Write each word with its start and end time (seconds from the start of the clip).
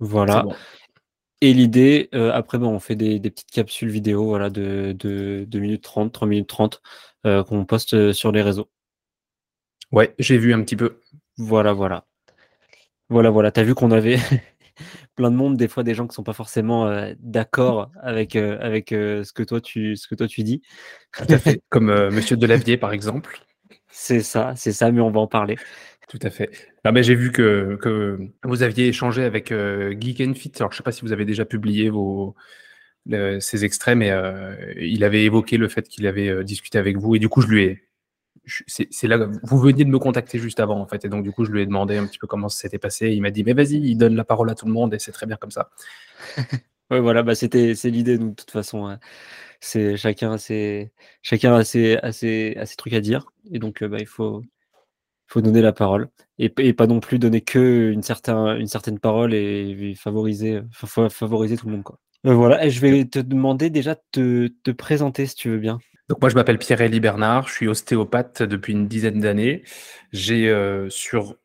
Voilà. 0.00 0.44
Et 1.40 1.52
l'idée, 1.52 2.08
après, 2.12 2.58
bon, 2.58 2.68
on 2.68 2.80
fait 2.80 2.96
des, 2.96 3.20
petites 3.20 3.50
capsules 3.50 3.90
vidéo 3.90 4.24
voilà, 4.24 4.50
de, 4.50 4.94
de 4.98 5.44
2 5.46 5.58
minutes 5.58 5.84
30, 5.84 6.12
3 6.12 6.28
minutes 6.28 6.48
30 6.48 6.82
qu'on 7.24 7.64
poste 7.64 8.12
sur 8.12 8.32
les 8.32 8.42
réseaux. 8.42 8.68
Ouais, 9.92 10.14
j'ai 10.18 10.36
vu 10.38 10.52
un 10.52 10.62
petit 10.62 10.76
peu. 10.76 11.00
Voilà, 11.36 11.72
voilà. 11.72 12.06
Voilà, 13.08 13.30
voilà. 13.30 13.52
Tu 13.52 13.60
as 13.60 13.62
vu 13.62 13.74
qu'on 13.74 13.90
avait 13.90 14.18
plein 15.14 15.30
de 15.30 15.36
monde, 15.36 15.56
des 15.56 15.68
fois 15.68 15.82
des 15.82 15.94
gens 15.94 16.06
qui 16.06 16.14
sont 16.14 16.24
pas 16.24 16.32
forcément 16.32 16.90
d'accord 17.20 17.90
avec, 18.02 18.36
avec 18.36 18.90
ce, 18.90 19.32
que 19.32 19.42
toi 19.42 19.60
tu, 19.60 19.96
ce 19.96 20.08
que 20.08 20.14
toi 20.14 20.26
tu 20.26 20.42
dis. 20.42 20.62
Tout 21.12 21.26
à 21.28 21.38
fait. 21.38 21.62
Comme 21.68 21.86
Monsieur 22.10 22.36
Delavier, 22.36 22.76
par 22.76 22.92
exemple. 22.92 23.40
C'est 23.90 24.20
ça, 24.22 24.52
c'est 24.56 24.72
ça, 24.72 24.92
mais 24.92 25.00
on 25.00 25.10
va 25.10 25.20
en 25.20 25.26
parler. 25.26 25.56
Tout 26.08 26.18
à 26.22 26.30
fait. 26.30 26.50
Ah 26.84 26.92
ben, 26.92 27.02
j'ai 27.02 27.14
vu 27.14 27.32
que, 27.32 27.76
que, 27.80 28.18
vous 28.42 28.62
aviez 28.62 28.88
échangé 28.88 29.24
avec 29.24 29.48
Geek 29.48 30.20
and 30.22 30.34
Fit. 30.34 30.52
Alors, 30.58 30.72
je 30.72 30.78
sais 30.78 30.82
pas 30.82 30.92
si 30.92 31.02
vous 31.02 31.12
avez 31.12 31.26
déjà 31.26 31.44
publié 31.44 31.90
vos, 31.90 32.34
ces 33.40 33.64
extraits, 33.64 33.96
mais 33.96 34.10
il 34.80 35.04
avait 35.04 35.24
évoqué 35.24 35.58
le 35.58 35.68
fait 35.68 35.86
qu'il 35.86 36.06
avait 36.06 36.42
discuté 36.44 36.78
avec 36.78 36.96
vous. 36.96 37.14
Et 37.14 37.18
du 37.18 37.28
coup, 37.28 37.42
je 37.42 37.48
lui 37.48 37.62
ai, 37.64 37.88
c'est 38.66 39.06
là, 39.06 39.28
vous 39.42 39.58
veniez 39.58 39.84
de 39.84 39.90
me 39.90 39.98
contacter 39.98 40.38
juste 40.38 40.60
avant, 40.60 40.80
en 40.80 40.86
fait. 40.86 41.04
Et 41.04 41.08
donc, 41.08 41.22
du 41.22 41.32
coup, 41.32 41.44
je 41.44 41.50
lui 41.50 41.62
ai 41.62 41.66
demandé 41.66 41.96
un 41.96 42.06
petit 42.06 42.18
peu 42.18 42.26
comment 42.26 42.48
ça 42.48 42.60
s'était 42.62 42.78
passé. 42.78 43.10
Il 43.10 43.22
m'a 43.22 43.30
dit, 43.30 43.44
mais 43.44 43.52
vas-y, 43.52 43.76
il 43.76 43.96
donne 43.96 44.14
la 44.14 44.24
parole 44.24 44.50
à 44.50 44.54
tout 44.54 44.66
le 44.66 44.72
monde 44.72 44.94
et 44.94 44.98
c'est 44.98 45.12
très 45.12 45.26
bien 45.26 45.36
comme 45.36 45.50
ça. 45.50 45.70
oui, 46.90 47.00
voilà, 47.00 47.22
bah, 47.22 47.34
c'était, 47.34 47.74
c'est 47.74 47.90
l'idée, 47.90 48.18
de 48.18 48.30
toute 48.30 48.50
façon. 48.50 48.86
Hein. 48.86 48.98
C'est 49.60 49.96
chacun 49.96 50.32
a 50.32 50.38
ses, 50.38 50.92
chacun 51.22 51.54
a 51.54 51.64
ses, 51.64 52.56
trucs 52.76 52.94
à 52.94 53.00
dire. 53.00 53.26
Et 53.50 53.58
donc, 53.58 53.82
euh, 53.82 53.88
bah, 53.88 53.98
il 54.00 54.06
faut, 54.06 54.42
faut 55.28 55.40
donner 55.40 55.62
la 55.62 55.72
parole. 55.72 56.08
Et, 56.38 56.48
pas 56.48 56.86
non 56.86 57.00
plus 57.00 57.18
donner 57.18 57.40
que 57.40 57.90
une, 57.92 58.02
certain, 58.02 58.56
une 58.56 58.66
certaine 58.66 58.98
parole 58.98 59.34
et 59.34 59.94
favoriser, 59.96 60.60
favoriser 60.72 61.56
tout 61.56 61.66
le 61.66 61.72
monde, 61.72 61.84
quoi. 61.84 61.98
Euh, 62.26 62.34
voilà, 62.34 62.64
et 62.64 62.70
je 62.70 62.80
vais 62.80 63.04
te 63.04 63.20
demander 63.20 63.70
déjà 63.70 63.96
de 64.12 64.52
te 64.64 64.70
présenter 64.72 65.26
si 65.26 65.36
tu 65.36 65.50
veux 65.50 65.58
bien. 65.58 65.78
Donc 66.08 66.20
moi 66.20 66.30
je 66.30 66.34
m'appelle 66.34 66.58
Pierre-Élie 66.58 67.00
Bernard, 67.00 67.48
je 67.48 67.52
suis 67.52 67.68
ostéopathe 67.68 68.42
depuis 68.42 68.72
une 68.72 68.88
dizaine 68.88 69.20
d'années. 69.20 69.62
J'ai 70.12 70.48
euh, 70.48 70.88
sur 70.90 71.36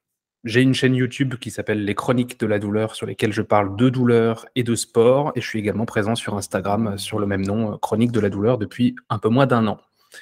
j'ai 0.46 0.62
une 0.62 0.74
chaîne 0.74 0.96
YouTube 0.96 1.36
qui 1.36 1.52
s'appelle 1.52 1.86
Les 1.86 1.96
Chroniques 1.96 2.40
de 2.40 2.48
la 2.48 2.60
douleur 2.60 2.96
sur 2.96 3.06
lesquelles 3.06 3.32
je 3.32 3.42
parle 3.42 3.78
de 3.78 3.90
douleur 3.90 4.46
et 4.56 4.64
de 4.64 4.76
sport 4.76 5.32
et 5.36 5.42
je 5.42 5.48
suis 5.48 5.60
également 5.60 5.86
présent 5.86 6.16
sur 6.16 6.36
Instagram 6.36 6.98
sur 6.98 7.20
le 7.20 7.28
même 7.28 7.46
nom 7.46 7.78
Chroniques 7.78 8.12
de 8.12 8.20
la 8.20 8.30
douleur 8.30 8.58
depuis 8.58 8.96
un 9.10 9.20
peu 9.20 9.30
moins 9.30 9.46
d'un 9.46 9.68
an. 9.68 9.80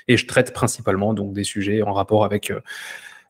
Et 0.08 0.18
je 0.18 0.28
traite 0.28 0.53
principalement 0.53 1.14
donc 1.14 1.34
des 1.34 1.44
sujets 1.44 1.81
en 1.81 1.94
rapport 1.94 2.23
avec 2.25 2.52
euh, 2.52 2.62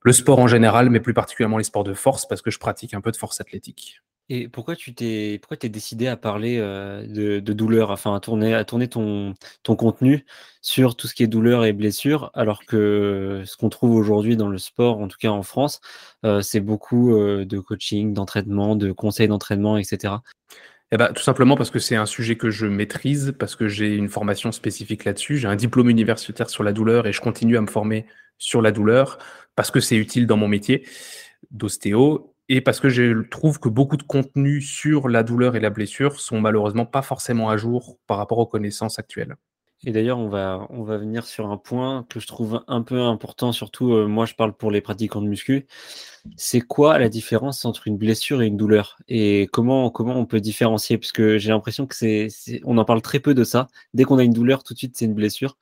le 0.04 0.14
sport 0.14 0.40
en 0.40 0.48
général 0.48 0.90
mais 0.90 1.00
plus 1.00 1.14
particulièrement 1.14 1.58
les 1.58 1.64
sports 1.64 1.84
de 1.84 1.94
force 1.94 2.28
parce 2.28 2.42
que 2.42 2.52
je 2.52 2.60
pratique 2.60 2.94
un 2.94 3.02
peu 3.02 3.12
de 3.12 3.18
force 3.18 3.42
athlétique. 3.42 4.02
Et 4.30 4.48
pourquoi 4.48 4.78
tu 4.78 4.94
t'es 4.94 5.40
pourquoi 5.42 5.58
t'es 5.58 5.68
décidé 5.68 6.08
à 6.08 6.16
parler 6.16 6.58
de, 6.58 7.40
douleur, 7.40 7.92
enfin 7.92 8.16
à 8.16 8.22
tourner, 8.22 8.54
à 8.54 8.64
tourner 8.64 8.88
ton, 8.88 9.34
ton 9.64 9.76
contenu 9.76 10.26
sur 10.62 10.96
tout 10.96 11.08
ce 11.08 11.16
qui 11.16 11.24
est 11.24 11.28
douleur 11.28 11.66
et 11.66 11.74
blessure, 11.74 12.32
alors 12.34 12.66
que 12.66 13.44
ce 13.46 13.58
qu'on 13.58 13.68
trouve 13.68 13.94
aujourd'hui 13.94 14.38
dans 14.38 14.48
le 14.48 14.58
sport, 14.58 15.00
en 15.00 15.10
tout 15.10 15.18
cas 15.20 15.32
en 15.32 15.44
France, 15.44 15.82
c'est 16.42 16.62
beaucoup 16.62 17.14
de 17.14 17.60
coaching, 17.60 18.14
d'entraînement, 18.14 18.78
de 18.78 18.94
conseils 18.94 19.28
d'entraînement, 19.28 19.78
etc. 19.78 20.14
Eh 20.94 20.98
ben, 20.98 21.14
tout 21.14 21.24
simplement 21.24 21.56
parce 21.56 21.72
que 21.72 21.80
c'est 21.80 21.96
un 21.96 22.06
sujet 22.06 22.36
que 22.36 22.50
je 22.50 22.66
maîtrise, 22.68 23.34
parce 23.40 23.56
que 23.56 23.70
j'ai 23.70 23.96
une 23.96 24.10
formation 24.10 24.52
spécifique 24.52 25.06
là-dessus. 25.06 25.38
J'ai 25.38 25.48
un 25.48 25.56
diplôme 25.56 25.90
universitaire 25.90 26.50
sur 26.50 26.64
la 26.64 26.74
douleur 26.74 27.08
et 27.08 27.14
je 27.14 27.22
continue 27.22 27.56
à 27.58 27.62
me 27.62 27.68
former 27.68 28.06
sur 28.42 28.62
la 28.62 28.72
douleur 28.72 29.20
parce 29.56 29.72
que 29.72 29.80
c'est 29.80 29.96
utile 29.96 30.28
dans 30.28 30.38
mon 30.38 30.48
métier 30.48 30.86
d'ostéo 31.52 32.34
et 32.50 32.60
parce 32.60 32.80
que 32.80 32.90
je 32.90 33.22
trouve 33.30 33.60
que 33.60 33.70
beaucoup 33.70 33.98
de 33.98 34.04
contenus 34.04 34.70
sur 34.70 35.08
la 35.08 35.24
douleur 35.24 35.56
et 35.56 35.60
la 35.60 35.70
blessure 35.70 36.20
sont 36.20 36.42
malheureusement 36.42 36.86
pas 36.86 37.02
forcément 37.02 37.50
à 37.50 37.56
jour 37.56 37.98
par 38.08 38.18
rapport 38.18 38.40
aux 38.40 38.48
connaissances 38.48 39.00
actuelles. 39.00 39.36
Et 39.84 39.92
d'ailleurs, 39.92 40.20
on 40.20 40.30
va, 40.30 40.68
on 40.70 40.84
va 40.84 40.98
venir 40.98 41.26
sur 41.26 41.50
un 41.50 41.58
point 41.58 42.06
que 42.08 42.20
je 42.20 42.28
trouve 42.28 42.64
un 42.68 42.84
peu 42.84 43.02
important, 43.02 43.52
surtout 43.52 43.94
euh, 43.94 44.08
moi 44.08 44.26
je 44.26 44.36
parle 44.36 44.54
pour 44.54 44.70
les 44.70 44.82
pratiquants 44.82 45.22
de 45.22 45.28
muscu. 45.28 45.66
C'est 46.36 46.62
quoi 46.62 47.00
la 47.00 47.10
différence 47.10 47.66
entre 47.66 47.88
une 47.88 47.98
blessure 47.98 48.44
et 48.44 48.48
une 48.48 48.58
douleur? 48.58 48.98
Et 49.08 49.48
comment, 49.52 49.90
comment 49.90 50.16
on 50.18 50.26
peut 50.28 50.40
différencier? 50.40 51.00
Parce 51.00 51.12
que 51.12 51.40
j'ai 51.40 51.50
l'impression 51.50 51.88
que 51.88 51.96
c'est, 51.96 52.28
on 52.64 52.78
en 52.78 52.86
parle 52.86 53.02
très 53.02 53.20
peu 53.20 53.34
de 53.34 53.44
ça. 53.44 53.68
Dès 53.96 54.04
qu'on 54.04 54.20
a 54.20 54.24
une 54.24 54.34
douleur, 54.34 54.64
tout 54.64 54.74
de 54.74 54.78
suite 54.80 54.96
c'est 54.98 55.06
une 55.06 55.16
blessure. 55.16 55.58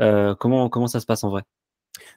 Euh, 0.00 0.34
comment, 0.34 0.70
comment 0.70 0.86
ça 0.86 1.00
se 1.00 1.06
passe 1.06 1.24
en 1.24 1.30
vrai? 1.30 1.42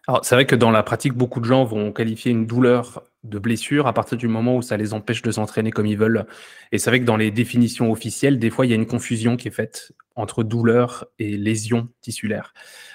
Alors, 0.08 0.26
c'est 0.26 0.36
vrai 0.36 0.46
que 0.46 0.56
dans 0.56 0.72
la 0.72 0.84
pratique, 0.84 1.14
beaucoup 1.14 1.40
de 1.40 1.46
gens 1.46 1.64
vont 1.64 1.92
qualifier 1.92 2.32
une 2.32 2.48
douleur 2.48 3.04
de 3.24 3.38
blessure 3.38 3.86
à 3.86 3.94
partir 3.94 4.18
du 4.18 4.28
moment 4.28 4.56
où 4.58 4.62
ça 4.64 4.76
les 4.76 4.94
empêche 4.94 5.22
de 5.22 5.32
s'entraîner 5.32 5.72
comme 5.72 5.86
ils 5.86 5.98
veulent. 5.98 6.26
Et 6.72 6.80
c'est 6.80 6.90
vrai 6.90 7.00
que 7.00 7.06
dans 7.06 7.18
les 7.18 7.30
définitions 7.30 7.92
officielles, 7.92 8.40
des 8.40 8.50
fois, 8.50 8.66
il 8.66 8.70
y 8.70 8.72
a 8.72 8.76
une 8.76 8.88
confusion 8.88 9.38
qui 9.38 9.48
est 9.48 9.52
faite 9.52 9.92
entre 10.16 10.44
douleur 10.44 11.06
et 11.20 11.38
lésion 11.38 11.88
tissulaire. 12.02 12.54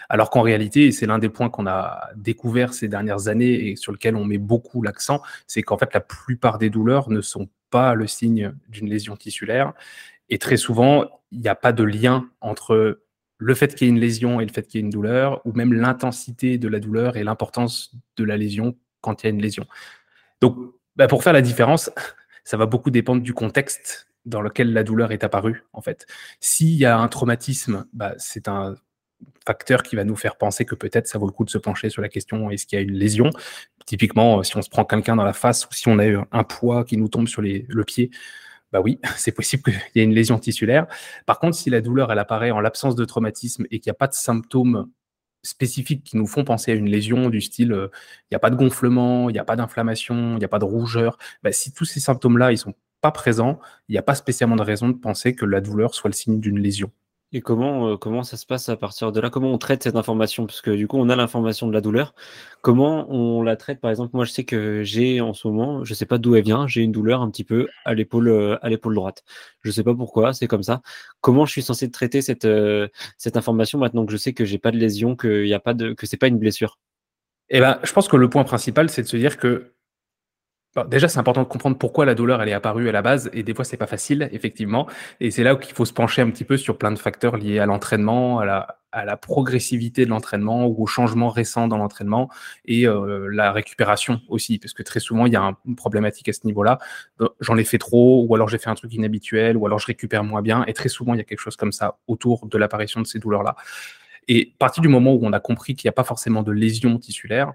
Alors 0.09 0.31
qu'en 0.31 0.43
réalité, 0.43 0.87
et 0.87 0.93
c'est 0.93 1.07
l'un 1.07 1.19
des 1.19 1.29
points 1.29 1.49
qu'on 1.49 1.67
a 1.67 2.09
découvert 2.17 2.75
ces 2.75 2.89
dernières 2.89 3.29
années 3.29 3.69
et 3.69 3.77
sur 3.77 3.93
lequel 3.93 4.17
on 4.17 4.25
met 4.25 4.39
beaucoup 4.39 4.83
l'accent, 4.83 5.23
c'est 5.47 5.63
qu'en 5.63 5.79
fait, 5.79 5.95
la 5.95 6.01
plupart 6.01 6.59
des 6.59 6.71
douleurs 6.71 7.09
ne 7.11 7.21
sont 7.21 7.49
pas 7.71 7.95
le 7.95 8.07
signe 8.07 8.53
d'une 8.69 8.89
lésion 8.89 9.17
tissulaire. 9.17 9.73
Et 10.29 10.39
très 10.39 10.57
souvent, 10.57 11.05
il 11.31 11.41
n'y 11.41 11.49
a 11.49 11.55
pas 11.55 11.73
de 11.73 11.85
lien 11.85 12.29
entre 12.41 13.01
le 13.39 13.55
fait 13.55 13.75
qu'il 13.75 13.87
y 13.87 13.91
ait 13.91 13.93
une 13.93 14.01
lésion 14.01 14.41
et 14.41 14.47
le 14.47 14.53
fait 14.53 14.67
qu'il 14.67 14.81
y 14.81 14.83
ait 14.83 14.85
une 14.85 14.91
douleur, 14.91 15.41
ou 15.45 15.53
même 15.53 15.73
l'intensité 15.73 16.59
de 16.59 16.69
la 16.69 16.81
douleur 16.81 17.17
et 17.17 17.25
l'importance 17.25 17.95
de 18.17 18.25
la 18.25 18.37
lésion 18.37 18.77
quand 19.01 19.23
il 19.23 19.27
y 19.27 19.29
a 19.29 19.31
une 19.31 19.43
lésion. 19.43 19.67
Donc, 20.41 20.57
bah, 20.97 21.07
pour 21.07 21.23
faire 21.23 21.33
la 21.33 21.43
différence, 21.43 21.91
ça 22.45 22.57
va 22.57 22.67
beaucoup 22.67 22.91
dépendre 22.91 23.23
du 23.23 23.35
contexte 23.35 24.09
dans 24.25 24.41
lequel 24.41 24.73
la 24.73 24.83
douleur 24.83 25.13
est 25.13 25.23
apparue, 25.23 25.65
en 25.73 25.81
fait. 25.81 26.07
S'il 26.41 26.75
y 26.75 26.85
a 26.85 26.99
un 26.99 27.09
traumatisme, 27.09 27.87
bah, 27.93 28.15
c'est 28.19 28.49
un 28.49 28.75
facteur 29.47 29.83
qui 29.83 29.97
va 29.97 30.05
nous 30.05 30.17
faire 30.17 30.37
penser 30.37 30.65
que 30.65 30.75
peut-être 30.75 31.07
ça 31.07 31.19
vaut 31.19 31.27
le 31.27 31.33
coup 31.33 31.45
de 31.45 31.51
se 31.51 31.59
pencher 31.59 31.89
sur 31.89 32.03
la 32.03 32.09
question 32.09 32.51
est-ce 32.51 32.67
qu'il 32.67 32.77
y 32.77 32.81
a 32.81 32.83
une 32.83 32.93
lésion? 32.93 33.31
Typiquement, 33.87 34.43
si 34.43 34.57
on 34.57 34.63
se 34.63 34.69
prend 34.69 34.85
quelqu'un 34.85 35.15
dans 35.15 35.25
la 35.25 35.33
face 35.33 35.65
ou 35.67 35.73
si 35.73 35.89
on 35.89 35.99
a 35.99 36.27
un 36.33 36.45
poids 36.45 36.85
qui 36.85 36.97
nous 36.97 37.09
tombe 37.09 37.29
sur 37.29 37.41
le 37.41 37.85
pied, 37.85 38.11
bah 38.77 38.83
oui, 38.83 39.01
c'est 39.17 39.33
possible 39.33 39.63
qu'il 39.63 39.73
y 39.95 40.01
ait 40.01 40.05
une 40.05 40.15
lésion 40.15 40.39
tissulaire. 40.39 40.87
Par 41.25 41.39
contre, 41.39 41.57
si 41.57 41.71
la 41.71 41.81
douleur, 41.81 42.13
elle 42.13 42.19
apparaît 42.19 42.51
en 42.51 42.61
l'absence 42.61 42.95
de 42.95 43.05
traumatisme 43.07 43.65
et 43.71 43.81
qu'il 43.81 43.91
n'y 43.91 43.95
a 43.97 43.99
pas 43.99 44.07
de 44.07 44.15
symptômes 44.15 44.91
spécifiques 45.43 46.05
qui 46.05 46.17
nous 46.17 46.27
font 46.27 46.45
penser 46.45 46.73
à 46.73 46.75
une 46.75 46.91
lésion 46.91 47.31
du 47.31 47.41
style 47.41 47.73
euh, 47.73 47.89
il 48.25 48.33
n'y 48.33 48.37
a 48.37 48.41
pas 48.41 48.51
de 48.51 48.57
gonflement, 48.57 49.31
il 49.31 49.33
n'y 49.33 49.39
a 49.39 49.45
pas 49.45 49.57
d'inflammation, 49.57 50.33
il 50.35 50.39
n'y 50.39 50.45
a 50.45 50.49
pas 50.49 50.59
de 50.59 50.65
rougeur, 50.65 51.17
bah, 51.43 51.53
si 51.53 51.73
tous 51.73 51.85
ces 51.85 52.01
symptômes-là, 52.01 52.53
ils 52.53 52.59
sont 52.59 52.75
pas 53.01 53.13
présents, 53.13 53.61
il 53.89 53.93
n'y 53.93 53.99
a 53.99 54.03
pas 54.03 54.15
spécialement 54.15 54.57
de 54.57 54.63
raison 54.63 54.89
de 54.89 54.95
penser 54.95 55.35
que 55.35 55.47
la 55.47 55.61
douleur 55.61 55.95
soit 55.95 56.11
le 56.11 56.15
signe 56.15 56.41
d'une 56.41 56.59
lésion. 56.59 56.91
Et 57.33 57.41
comment, 57.41 57.89
euh, 57.89 57.97
comment 57.97 58.23
ça 58.23 58.37
se 58.37 58.47
passe 58.47 58.69
à 58.69 58.77
partir 58.77 59.11
de 59.11 59.21
là? 59.21 59.31
Comment 59.31 59.53
on 59.53 59.59
traite 59.59 59.83
cette 59.83 59.97
information? 59.97 60.47
Parce 60.47 60.61
que 60.61 60.71
du 60.71 60.87
coup, 60.87 60.97
on 60.97 61.09
a 61.09 61.17
l'information 61.17 61.67
de 61.67 61.73
la 61.73 61.81
douleur. 61.81 62.15
Comment 62.63 63.07
on 63.11 63.43
la 63.43 63.57
traite? 63.57 63.81
Par 63.81 63.91
exemple, 63.91 64.11
moi, 64.15 64.25
je 64.25 64.31
sais 64.31 64.45
que 64.45 64.85
j'ai 64.85 65.21
en 65.21 65.35
ce 65.35 65.49
moment, 65.49 65.85
je 65.85 65.93
ne 65.93 65.95
sais 65.97 66.07
pas 66.07 66.19
d'où 66.19 66.37
elle 66.37 66.45
vient, 66.45 66.69
j'ai 66.69 66.83
une 66.83 66.93
douleur 66.93 67.23
un 67.23 67.31
petit 67.31 67.43
peu 67.45 67.67
à 67.85 67.95
l'épaule, 67.95 68.29
euh, 68.29 68.65
à 68.65 68.69
l'épaule 68.69 68.95
droite. 68.95 69.25
Je 69.63 69.71
ne 69.71 69.73
sais 69.73 69.83
pas 69.83 69.95
pourquoi, 69.95 70.33
c'est 70.35 70.47
comme 70.47 70.63
ça. 70.63 70.83
Comment 71.21 71.47
je 71.47 71.53
suis 71.53 71.63
censé 71.63 71.91
traiter 71.91 72.23
cette, 72.23 72.45
euh, 72.45 72.87
cette 73.19 73.37
information 73.37 73.81
maintenant 73.81 74.07
que 74.07 74.13
je 74.13 74.19
sais 74.19 74.33
que 74.33 74.45
j'ai 74.45 74.59
pas 74.59 74.71
de 74.71 74.79
lésion, 74.79 75.17
que 75.17 75.45
y 75.45 75.55
a 75.55 75.61
pas 75.61 75.75
que 75.75 76.07
c'est 76.07 76.17
pas 76.17 76.29
une 76.29 76.39
blessure? 76.39 76.79
Eh 77.49 77.61
ben, 77.61 77.79
je 77.83 77.93
pense 77.93 78.09
que 78.09 78.17
le 78.17 78.31
point 78.31 78.45
principal, 78.45 78.89
c'est 78.89 79.03
de 79.03 79.09
se 79.09 79.17
dire 79.17 79.37
que 79.37 79.73
déjà, 80.85 81.09
c'est 81.09 81.19
important 81.19 81.43
de 81.43 81.49
comprendre 81.49 81.79
pourquoi 81.79 82.05
la 82.05 82.15
douleur 82.15 82.43
elle 82.43 82.49
est 82.49 82.53
apparue 82.55 82.89
à 82.89 82.93
la 82.93 83.03
base, 83.03 83.31
et 83.33 83.43
des 83.43 83.55
fois 83.55 83.65
c'est 83.65 83.77
pas 83.77 83.87
facile, 83.87 84.29
effectivement. 84.33 84.87
Et 85.21 85.31
c'est 85.31 85.43
là 85.43 85.57
qu'il 85.57 85.75
faut 85.75 85.85
se 85.85 85.93
pencher 85.93 86.23
un 86.23 86.31
petit 86.31 86.45
peu 86.45 86.57
sur 86.57 86.79
plein 86.79 86.93
de 86.93 86.99
facteurs 86.99 87.37
liés 87.37 87.59
à 87.59 87.67
l'entraînement, 87.67 88.41
à 88.41 88.45
la, 88.45 89.17
progressivité 89.21 90.07
de 90.07 90.11
l'entraînement 90.11 90.67
ou 90.67 90.83
au 90.83 90.87
changement 90.87 91.29
récent 91.29 91.69
dans 91.69 91.77
l'entraînement 91.77 92.31
et 92.65 92.87
euh, 92.87 93.29
la 93.31 93.53
récupération 93.53 94.23
aussi, 94.29 94.59
parce 94.59 94.73
que 94.73 94.83
très 94.83 95.01
souvent 95.01 95.27
il 95.27 95.33
y 95.35 95.37
a 95.37 95.55
une 95.67 95.77
problématique 95.77 96.31
à 96.31 96.33
ce 96.33 96.47
niveau-là. 96.47 96.79
J'en 97.41 97.59
ai 97.59 97.65
fait 97.65 97.79
trop, 97.79 98.25
ou 98.27 98.35
alors 98.35 98.49
j'ai 98.49 98.57
fait 98.59 98.71
un 98.71 98.75
truc 98.75 98.95
inhabituel, 98.95 99.59
ou 99.59 99.67
alors 99.67 99.79
je 99.79 99.87
récupère 99.87 100.25
moins 100.25 100.41
bien, 100.41 100.65
et 100.67 100.73
très 100.73 100.89
souvent 100.89 101.13
il 101.13 101.19
y 101.19 101.21
a 101.21 101.25
quelque 101.25 101.41
chose 101.41 101.57
comme 101.57 101.73
ça 101.73 101.99
autour 102.07 102.47
de 102.47 102.57
l'apparition 102.57 103.03
de 103.03 103.07
ces 103.07 103.19
douleurs-là. 103.19 103.55
Et 104.29 104.53
à 104.55 104.59
partir 104.59 104.83
du 104.83 104.89
moment 104.89 105.15
où 105.15 105.21
on 105.23 105.33
a 105.33 105.41
compris 105.41 105.75
qu'il 105.75 105.89
n'y 105.89 105.91
a 105.91 105.93
pas 105.93 106.05
forcément 106.05 106.43
de 106.43 106.53
lésion 106.53 106.99
tissulaire, 106.99 107.53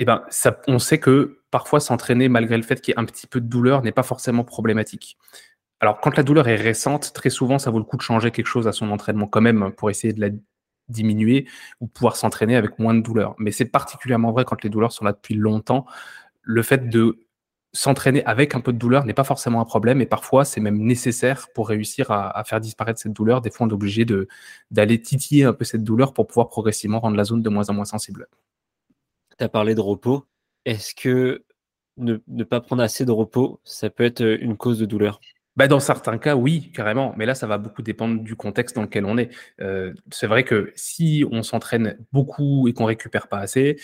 eh 0.00 0.06
ben, 0.06 0.24
on 0.66 0.78
sait 0.78 0.98
que 0.98 1.42
parfois 1.50 1.78
s'entraîner 1.78 2.30
malgré 2.30 2.56
le 2.56 2.62
fait 2.62 2.80
qu'il 2.80 2.92
y 2.92 2.94
ait 2.96 3.00
un 3.00 3.04
petit 3.04 3.26
peu 3.26 3.38
de 3.38 3.46
douleur 3.46 3.82
n'est 3.82 3.92
pas 3.92 4.02
forcément 4.02 4.44
problématique. 4.44 5.18
Alors, 5.78 6.00
quand 6.00 6.16
la 6.16 6.22
douleur 6.22 6.48
est 6.48 6.56
récente, 6.56 7.12
très 7.12 7.28
souvent, 7.28 7.58
ça 7.58 7.70
vaut 7.70 7.78
le 7.78 7.84
coup 7.84 7.98
de 7.98 8.02
changer 8.02 8.30
quelque 8.30 8.46
chose 8.46 8.66
à 8.66 8.72
son 8.72 8.90
entraînement 8.90 9.26
quand 9.26 9.42
même 9.42 9.72
pour 9.76 9.90
essayer 9.90 10.14
de 10.14 10.20
la 10.20 10.30
diminuer 10.88 11.46
ou 11.80 11.86
pouvoir 11.86 12.16
s'entraîner 12.16 12.56
avec 12.56 12.78
moins 12.78 12.94
de 12.94 13.00
douleur. 13.00 13.34
Mais 13.38 13.52
c'est 13.52 13.66
particulièrement 13.66 14.32
vrai 14.32 14.44
quand 14.46 14.62
les 14.64 14.70
douleurs 14.70 14.92
sont 14.92 15.04
là 15.04 15.12
depuis 15.12 15.34
longtemps. 15.34 15.84
Le 16.42 16.62
fait 16.62 16.88
de 16.88 17.18
s'entraîner 17.72 18.24
avec 18.24 18.54
un 18.54 18.60
peu 18.60 18.72
de 18.72 18.78
douleur 18.78 19.04
n'est 19.04 19.14
pas 19.14 19.24
forcément 19.24 19.60
un 19.60 19.64
problème 19.64 20.00
et 20.00 20.06
parfois 20.06 20.44
c'est 20.44 20.60
même 20.60 20.78
nécessaire 20.78 21.48
pour 21.54 21.68
réussir 21.68 22.10
à, 22.10 22.42
faire 22.44 22.60
disparaître 22.60 23.00
cette 23.00 23.12
douleur. 23.12 23.42
Des 23.42 23.50
fois, 23.50 23.66
on 23.66 23.70
est 23.70 23.74
obligé 23.74 24.06
d'aller 24.70 25.00
titiller 25.00 25.44
un 25.44 25.52
peu 25.52 25.64
cette 25.64 25.84
douleur 25.84 26.14
pour 26.14 26.26
pouvoir 26.26 26.48
progressivement 26.48 27.00
rendre 27.00 27.16
la 27.16 27.24
zone 27.24 27.42
de 27.42 27.50
moins 27.50 27.68
en 27.68 27.74
moins 27.74 27.84
sensible 27.84 28.26
tu 29.40 29.44
as 29.44 29.48
parlé 29.48 29.74
de 29.74 29.80
repos. 29.80 30.26
Est-ce 30.64 30.94
que 30.94 31.44
ne, 31.96 32.44
pas 32.44 32.60
prendre 32.60 32.82
assez 32.82 33.04
de 33.04 33.12
repos, 33.12 33.60
ça 33.64 33.90
peut 33.90 34.04
être 34.04 34.22
une 34.22 34.56
cause 34.56 34.78
de 34.78 34.86
douleur? 34.86 35.20
Bah 35.56 35.66
dans 35.66 35.80
certains 35.80 36.16
cas, 36.18 36.36
oui, 36.36 36.70
carrément. 36.72 37.12
Mais 37.16 37.26
là, 37.26 37.34
ça 37.34 37.46
va 37.46 37.58
beaucoup 37.58 37.82
dépendre 37.82 38.22
du 38.22 38.36
contexte 38.36 38.76
dans 38.76 38.82
lequel 38.82 39.04
on 39.04 39.18
est. 39.18 39.30
c'est 40.10 40.26
vrai 40.26 40.44
que 40.44 40.72
si 40.76 41.24
on 41.30 41.42
s'entraîne 41.42 41.98
beaucoup 42.12 42.68
et 42.68 42.72
qu'on 42.72 42.84
récupère 42.84 43.28
pas 43.28 43.38
assez, 43.38 43.76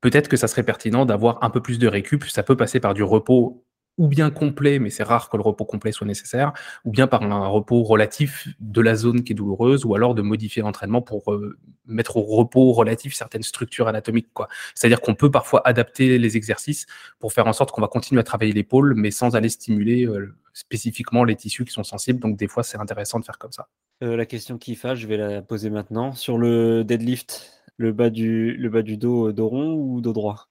peut-être 0.00 0.28
que 0.28 0.36
ça 0.36 0.48
serait 0.48 0.62
pertinent 0.62 1.06
d'avoir 1.06 1.42
un 1.42 1.50
peu 1.50 1.62
plus 1.62 1.78
de 1.78 1.88
récup. 1.88 2.24
Ça 2.24 2.42
peut 2.42 2.56
passer 2.56 2.80
par 2.80 2.94
du 2.94 3.02
repos 3.02 3.64
ou 4.00 4.08
bien 4.08 4.30
complet, 4.30 4.78
mais 4.78 4.88
c'est 4.88 5.02
rare 5.02 5.28
que 5.28 5.36
le 5.36 5.42
repos 5.42 5.66
complet 5.66 5.92
soit 5.92 6.06
nécessaire, 6.06 6.54
ou 6.86 6.90
bien 6.90 7.06
par 7.06 7.22
un 7.22 7.46
repos 7.48 7.82
relatif 7.82 8.48
de 8.58 8.80
la 8.80 8.94
zone 8.94 9.24
qui 9.24 9.32
est 9.32 9.34
douloureuse, 9.34 9.84
ou 9.84 9.94
alors 9.94 10.14
de 10.14 10.22
modifier 10.22 10.62
l'entraînement 10.62 11.02
pour 11.02 11.30
euh, 11.34 11.58
mettre 11.84 12.16
au 12.16 12.22
repos 12.22 12.72
relatif 12.72 13.12
certaines 13.12 13.42
structures 13.42 13.88
anatomiques. 13.88 14.28
C'est-à-dire 14.74 15.02
qu'on 15.02 15.14
peut 15.14 15.30
parfois 15.30 15.60
adapter 15.68 16.18
les 16.18 16.38
exercices 16.38 16.86
pour 17.18 17.34
faire 17.34 17.46
en 17.46 17.52
sorte 17.52 17.72
qu'on 17.72 17.82
va 17.82 17.88
continuer 17.88 18.20
à 18.20 18.24
travailler 18.24 18.54
l'épaule, 18.54 18.94
mais 18.96 19.10
sans 19.10 19.36
aller 19.36 19.50
stimuler 19.50 20.06
euh, 20.06 20.34
spécifiquement 20.54 21.22
les 21.22 21.36
tissus 21.36 21.66
qui 21.66 21.72
sont 21.72 21.84
sensibles. 21.84 22.20
Donc 22.20 22.38
des 22.38 22.48
fois, 22.48 22.62
c'est 22.62 22.78
intéressant 22.78 23.20
de 23.20 23.26
faire 23.26 23.36
comme 23.36 23.52
ça. 23.52 23.68
Euh, 24.02 24.16
la 24.16 24.24
question 24.24 24.56
qui 24.56 24.76
fâche, 24.76 25.00
je 25.00 25.08
vais 25.08 25.18
la 25.18 25.42
poser 25.42 25.68
maintenant. 25.68 26.12
Sur 26.12 26.38
le 26.38 26.84
deadlift, 26.84 27.62
le 27.76 27.92
bas 27.92 28.08
du, 28.08 28.56
le 28.56 28.70
bas 28.70 28.80
du 28.80 28.96
dos, 28.96 29.30
dos 29.32 29.48
rond 29.48 29.74
ou 29.74 30.00
dos 30.00 30.14
droit? 30.14 30.48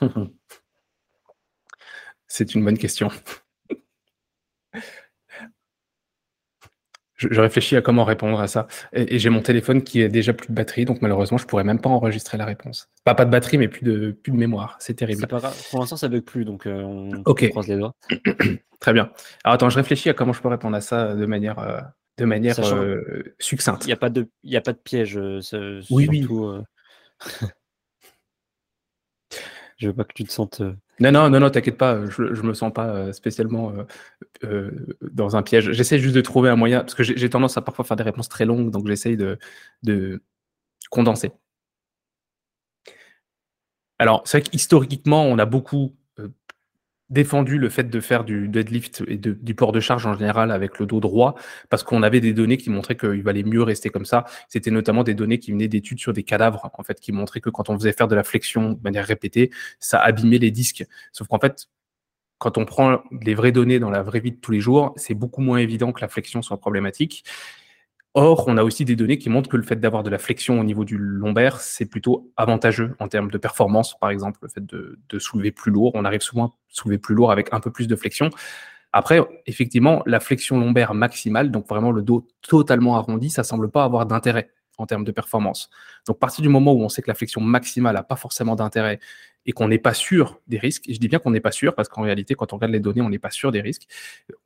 C'est 2.30 2.54
une 2.54 2.64
bonne 2.64 2.78
question. 2.78 3.10
je, 7.16 7.40
réfléchis 7.40 7.76
à 7.76 7.82
comment 7.82 8.04
répondre 8.04 8.40
à 8.40 8.46
ça. 8.46 8.68
Et, 8.92 9.18
j'ai 9.18 9.30
mon 9.30 9.42
téléphone 9.42 9.82
qui 9.82 10.00
est 10.00 10.08
déjà 10.08 10.32
plus 10.32 10.46
de 10.46 10.52
batterie, 10.52 10.84
donc 10.84 11.02
malheureusement, 11.02 11.38
je 11.38 11.46
pourrais 11.46 11.64
même 11.64 11.80
pas 11.80 11.90
enregistrer 11.90 12.38
la 12.38 12.44
réponse. 12.44 12.88
Pas, 13.04 13.16
pas 13.16 13.24
de 13.24 13.30
batterie, 13.30 13.58
mais 13.58 13.66
plus 13.66 13.82
de, 13.82 14.12
plus 14.12 14.30
de 14.30 14.36
mémoire. 14.36 14.76
C'est 14.78 14.94
terrible. 14.94 15.26
Pas 15.26 15.52
Pour 15.70 15.80
l'instant, 15.80 15.96
ça 15.96 16.08
bug 16.08 16.22
plus, 16.22 16.44
donc 16.44 16.66
euh, 16.66 16.82
on, 16.82 17.22
croise 17.34 17.66
les 17.66 17.76
doigts. 17.76 17.96
Très 18.80 18.92
bien. 18.92 19.10
Alors 19.42 19.54
attends, 19.56 19.68
je 19.68 19.76
réfléchis 19.76 20.08
à 20.08 20.14
comment 20.14 20.32
je 20.32 20.40
peux 20.40 20.48
répondre 20.48 20.76
à 20.76 20.80
ça 20.80 21.16
de 21.16 21.26
manière, 21.26 21.58
euh, 21.58 21.80
de 22.16 22.26
manière 22.26 22.60
euh, 22.60 23.34
succincte. 23.40 23.84
Il 23.84 23.88
n'y 23.88 23.92
a, 23.92 23.96
pas 23.96 24.08
de, 24.08 24.28
a 24.54 24.60
pas 24.60 24.72
de 24.72 24.78
piège. 24.78 25.20
oui, 25.90 26.06
oui. 26.08 26.28
je 29.78 29.88
veux 29.88 29.94
pas 29.94 30.04
que 30.04 30.14
tu 30.14 30.22
te 30.22 30.32
sentes 30.32 30.62
non, 31.00 31.12
non, 31.12 31.30
non, 31.30 31.40
non, 31.40 31.50
t'inquiète 31.50 31.78
pas, 31.78 32.06
je, 32.06 32.42
me 32.42 32.52
sens 32.52 32.72
pas 32.72 32.88
euh, 32.88 33.12
spécialement 33.12 33.72
euh, 33.72 33.84
euh, 34.44 34.96
dans 35.12 35.34
un 35.36 35.42
piège. 35.42 35.72
J'essaie 35.72 35.98
juste 35.98 36.14
de 36.14 36.20
trouver 36.20 36.50
un 36.50 36.56
moyen, 36.56 36.80
parce 36.80 36.94
que 36.94 37.02
j'ai 37.02 37.30
tendance 37.30 37.56
à 37.56 37.62
parfois 37.62 37.84
faire 37.86 37.96
des 37.96 38.02
réponses 38.02 38.28
très 38.28 38.44
longues, 38.44 38.70
donc 38.70 38.86
j'essaye 38.86 39.16
de, 39.16 39.38
de, 39.82 40.22
condenser. 40.90 41.32
Alors, 43.98 44.22
c'est 44.26 44.38
vrai 44.40 44.50
qu'historiquement, 44.50 45.24
on 45.24 45.38
a 45.38 45.44
beaucoup 45.46 45.94
défendu 47.10 47.58
le 47.58 47.68
fait 47.68 47.90
de 47.90 48.00
faire 48.00 48.24
du 48.24 48.48
deadlift 48.48 49.02
et 49.06 49.16
du 49.16 49.54
port 49.54 49.72
de 49.72 49.80
charge 49.80 50.06
en 50.06 50.14
général 50.14 50.50
avec 50.52 50.78
le 50.78 50.86
dos 50.86 51.00
droit 51.00 51.34
parce 51.68 51.82
qu'on 51.82 52.02
avait 52.02 52.20
des 52.20 52.32
données 52.32 52.56
qui 52.56 52.70
montraient 52.70 52.96
qu'il 52.96 53.22
valait 53.22 53.42
mieux 53.42 53.62
rester 53.62 53.90
comme 53.90 54.04
ça. 54.04 54.24
C'était 54.48 54.70
notamment 54.70 55.02
des 55.02 55.14
données 55.14 55.38
qui 55.38 55.50
venaient 55.50 55.68
d'études 55.68 55.98
sur 55.98 56.12
des 56.12 56.22
cadavres 56.22 56.70
en 56.72 56.82
fait 56.82 57.00
qui 57.00 57.12
montraient 57.12 57.40
que 57.40 57.50
quand 57.50 57.68
on 57.68 57.76
faisait 57.76 57.92
faire 57.92 58.08
de 58.08 58.14
la 58.14 58.22
flexion 58.22 58.72
de 58.72 58.82
manière 58.82 59.04
répétée, 59.04 59.50
ça 59.80 59.98
abîmait 59.98 60.38
les 60.38 60.52
disques. 60.52 60.84
Sauf 61.12 61.26
qu'en 61.26 61.40
fait, 61.40 61.68
quand 62.38 62.56
on 62.56 62.64
prend 62.64 63.02
les 63.20 63.34
vraies 63.34 63.52
données 63.52 63.78
dans 63.78 63.90
la 63.90 64.02
vraie 64.02 64.20
vie 64.20 64.32
de 64.32 64.38
tous 64.38 64.52
les 64.52 64.60
jours, 64.60 64.94
c'est 64.96 65.14
beaucoup 65.14 65.42
moins 65.42 65.58
évident 65.58 65.92
que 65.92 66.00
la 66.00 66.08
flexion 66.08 66.40
soit 66.42 66.58
problématique. 66.58 67.24
Or, 68.14 68.48
on 68.48 68.56
a 68.56 68.64
aussi 68.64 68.84
des 68.84 68.96
données 68.96 69.18
qui 69.18 69.30
montrent 69.30 69.48
que 69.48 69.56
le 69.56 69.62
fait 69.62 69.76
d'avoir 69.76 70.02
de 70.02 70.10
la 70.10 70.18
flexion 70.18 70.58
au 70.58 70.64
niveau 70.64 70.84
du 70.84 70.98
lombaire, 70.98 71.60
c'est 71.60 71.86
plutôt 71.86 72.32
avantageux 72.36 72.96
en 72.98 73.06
termes 73.06 73.30
de 73.30 73.38
performance. 73.38 73.96
Par 74.00 74.10
exemple, 74.10 74.40
le 74.42 74.48
fait 74.48 74.66
de, 74.66 75.18
soulever 75.20 75.52
plus 75.52 75.70
lourd, 75.70 75.92
on 75.94 76.04
arrive 76.04 76.20
souvent 76.20 76.46
à 76.46 76.52
soulever 76.68 76.98
plus 76.98 77.14
lourd 77.14 77.30
avec 77.30 77.52
un 77.52 77.60
peu 77.60 77.70
plus 77.70 77.86
de 77.86 77.94
flexion. 77.94 78.30
Après, 78.92 79.20
effectivement, 79.46 80.02
la 80.06 80.18
flexion 80.18 80.58
lombaire 80.58 80.92
maximale, 80.92 81.52
donc 81.52 81.68
vraiment 81.68 81.92
le 81.92 82.02
dos 82.02 82.26
totalement 82.42 82.96
arrondi, 82.96 83.30
ça 83.30 83.44
semble 83.44 83.70
pas 83.70 83.84
avoir 83.84 84.06
d'intérêt 84.06 84.50
en 84.78 84.86
termes 84.86 85.04
de 85.04 85.12
performance. 85.12 85.70
Donc, 86.08 86.16
à 86.16 86.18
partir 86.18 86.42
du 86.42 86.48
moment 86.48 86.72
où 86.72 86.82
on 86.82 86.88
sait 86.88 87.02
que 87.02 87.08
la 87.08 87.14
flexion 87.14 87.40
maximale 87.40 87.94
n'a 87.94 88.02
pas 88.02 88.16
forcément 88.16 88.56
d'intérêt 88.56 88.98
et 89.46 89.52
qu'on 89.52 89.68
n'est 89.68 89.78
pas 89.78 89.94
sûr 89.94 90.40
des 90.48 90.58
risques, 90.58 90.86
je 90.88 90.98
dis 90.98 91.06
bien 91.06 91.20
qu'on 91.20 91.30
n'est 91.30 91.40
pas 91.40 91.52
sûr 91.52 91.76
parce 91.76 91.88
qu'en 91.88 92.02
réalité, 92.02 92.34
quand 92.34 92.52
on 92.52 92.56
regarde 92.56 92.72
les 92.72 92.80
données, 92.80 93.02
on 93.02 93.10
n'est 93.10 93.20
pas 93.20 93.30
sûr 93.30 93.52
des 93.52 93.60
risques, 93.60 93.86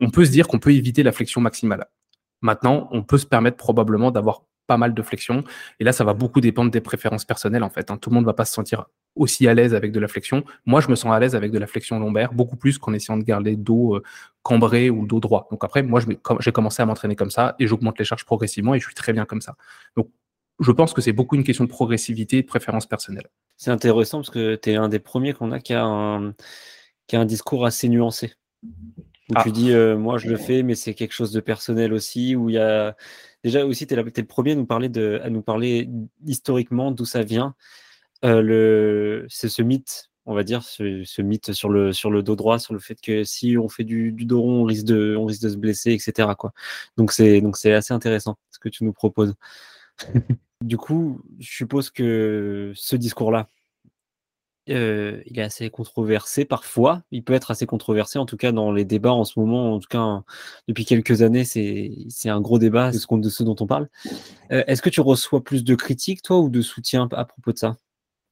on 0.01 0.11
peut 0.11 0.27
se 0.27 0.31
dire 0.31 0.49
qu'on 0.49 0.59
peut 0.59 0.75
éviter 0.75 1.03
la 1.03 1.13
flexion 1.13 1.41
maximale. 1.41 1.87
Maintenant, 2.45 2.89
on 2.93 3.03
peut 3.03 3.17
se 3.17 3.25
permettre 3.25 3.57
probablement 3.57 4.11
d'avoir 4.11 4.43
pas 4.67 4.77
mal 4.77 4.93
de 4.93 5.03
flexion. 5.03 5.45
Et 5.81 5.85
là, 5.85 5.93
ça 5.93 6.05
va 6.05 6.13
beaucoup 6.13 6.43
dépendre 6.43 6.71
des 6.71 6.83
préférences 6.83 7.25
personnelles, 7.25 7.63
en 7.63 7.71
fait. 7.71 7.91
Hein. 7.91 7.97
Tout 7.97 8.11
le 8.11 8.15
monde 8.15 8.25
ne 8.25 8.27
va 8.27 8.35
pas 8.35 8.45
se 8.45 8.53
sentir 8.53 8.85
aussi 9.17 9.49
à 9.49 9.55
l'aise 9.55 9.75
avec 9.75 9.93
de 9.93 10.01
la 10.01 10.09
flexion. 10.09 10.45
Moi, 10.67 10.83
je 10.83 10.91
me 10.91 10.95
sens 10.95 11.11
à 11.11 11.19
l'aise 11.19 11.35
avec 11.35 11.53
de 11.53 11.59
la 11.59 11.67
flexion 11.67 11.99
lombaire, 11.99 12.35
beaucoup 12.35 12.57
plus 12.57 12.77
qu'en 12.77 12.93
essayant 12.93 13.17
de 13.17 13.23
garder 13.23 13.57
dos 13.57 13.97
euh, 13.97 14.03
cambré 14.43 14.91
ou 14.91 15.07
dos 15.07 15.21
droit. 15.21 15.49
Donc 15.51 15.65
après, 15.65 15.83
moi, 15.83 16.01
j'ai 16.41 16.53
commencé 16.53 16.83
à 16.83 16.87
m'entraîner 16.87 17.17
comme 17.17 17.31
ça 17.31 17.55
et 17.59 17.67
j'augmente 17.67 17.99
les 17.99 18.05
charges 18.05 18.27
progressivement 18.27 18.75
et 18.75 18.79
je 18.79 18.85
suis 18.85 18.95
très 18.95 19.15
bien 19.15 19.25
comme 19.25 19.41
ça. 19.41 19.57
Donc, 19.97 20.11
je 20.61 20.71
pense 20.71 20.93
que 20.93 21.01
c'est 21.01 21.15
beaucoup 21.15 21.37
une 21.37 21.45
question 21.45 21.65
de 21.65 21.71
progressivité 21.71 22.39
et 22.39 22.43
de 22.43 22.47
préférence 22.47 22.85
personnelle. 22.87 23.29
C'est 23.57 23.71
intéressant 23.71 24.19
parce 24.19 24.31
que 24.31 24.57
tu 24.57 24.71
es 24.71 24.77
un 24.77 24.91
des 24.91 24.99
premiers 24.99 25.33
qu'on 25.33 25.51
a 25.53 25.61
qui 25.61 25.73
a 25.73 25.83
un, 25.83 26.35
qui 27.07 27.17
a 27.17 27.21
un 27.21 27.25
discours 27.25 27.65
assez 27.65 27.89
nuancé. 27.89 28.35
Où 29.31 29.35
tu 29.35 29.49
ah. 29.49 29.51
dis, 29.51 29.73
euh, 29.73 29.97
moi 29.97 30.19
je 30.19 30.29
le 30.29 30.37
fais, 30.37 30.63
mais 30.63 30.75
c'est 30.75 30.95
quelque 30.95 31.13
chose 31.13 31.33
de 31.33 31.41
personnel 31.41 31.93
aussi. 31.93 32.37
Où 32.37 32.51
il 32.51 32.55
y 32.55 32.59
a 32.59 32.97
déjà 33.43 33.65
aussi, 33.65 33.87
tu 33.87 33.95
es, 33.95 33.97
le 33.97 34.27
premier 34.27 34.53
à 34.53 34.55
nous 34.55 34.67
parler, 34.67 34.89
de, 34.89 35.21
à 35.23 35.31
nous 35.31 35.43
parler 35.43 35.89
historiquement 36.27 36.91
d'où 36.91 37.05
ça 37.05 37.23
vient. 37.23 37.55
Euh, 38.25 38.43
le... 38.43 39.27
C'est 39.29 39.49
ce 39.49 39.63
mythe, 39.63 40.11
on 40.27 40.35
va 40.35 40.43
dire, 40.43 40.63
ce, 40.63 41.23
mythe 41.23 41.53
sur 41.53 41.71
le, 41.71 41.93
sur 41.93 42.11
le 42.11 42.23
dos 42.23 42.37
droit, 42.37 42.59
sur 42.59 42.75
le 42.75 42.81
fait 42.81 43.01
que 43.01 43.25
si 43.25 43.57
on 43.57 43.69
fait 43.69 43.85
du, 43.85 44.13
du 44.13 44.27
dos 44.27 44.43
rond, 44.43 44.63
on 44.63 44.65
risque 44.65 44.85
de, 44.85 45.17
on 45.19 45.25
risque 45.25 45.43
de 45.43 45.49
se 45.49 45.57
blesser, 45.57 45.93
etc. 45.93 46.29
Quoi. 46.39 46.53
Donc 46.97 47.13
c'est 47.13 47.43
assez 47.73 47.95
intéressant 47.95 48.37
ce 48.51 48.59
que 48.59 48.69
tu 48.69 48.85
nous 48.85 48.93
proposes. 48.93 49.35
du 50.63 50.77
coup, 50.77 51.23
je 51.39 51.51
suppose 51.51 51.91
que 51.91 52.73
ce 52.75 52.97
discours-là, 52.97 53.49
il 54.67 55.39
est 55.39 55.43
assez 55.43 55.71
controversé 55.71 56.45
parfois. 56.45 57.03
Il 57.11 57.23
peut 57.23 57.35
être 57.35 57.51
assez 57.51 57.67
controversé, 57.67 58.19
en 58.19 58.27
tout 58.27 58.37
cas 58.37 58.53
dans 58.53 58.73
les 58.73 58.85
débats 58.85 59.13
en 59.13 59.25
ce 59.25 59.39
moment. 59.39 59.75
En 59.75 59.79
tout 59.79 59.89
cas, 59.89 60.23
depuis 60.69 60.85
quelques 60.85 61.23
années, 61.23 61.45
c'est 61.45 62.29
un 62.29 62.41
gros 62.41 62.59
débat, 62.59 62.91
de 62.91 62.99
ce, 62.99 63.07
de 63.15 63.29
ce 63.29 63.43
dont 63.43 63.57
on 63.61 63.67
parle. 63.67 63.89
Est-ce 64.51 64.83
que 64.83 64.91
tu 64.91 65.01
reçois 65.01 65.43
plus 65.45 65.65
de 65.65 65.75
critiques, 65.75 66.23
toi, 66.23 66.39
ou 66.39 66.49
de 66.49 66.61
soutien 66.63 67.09
à 67.13 67.25
propos 67.25 67.53
de 67.53 67.59
ça? 67.59 67.77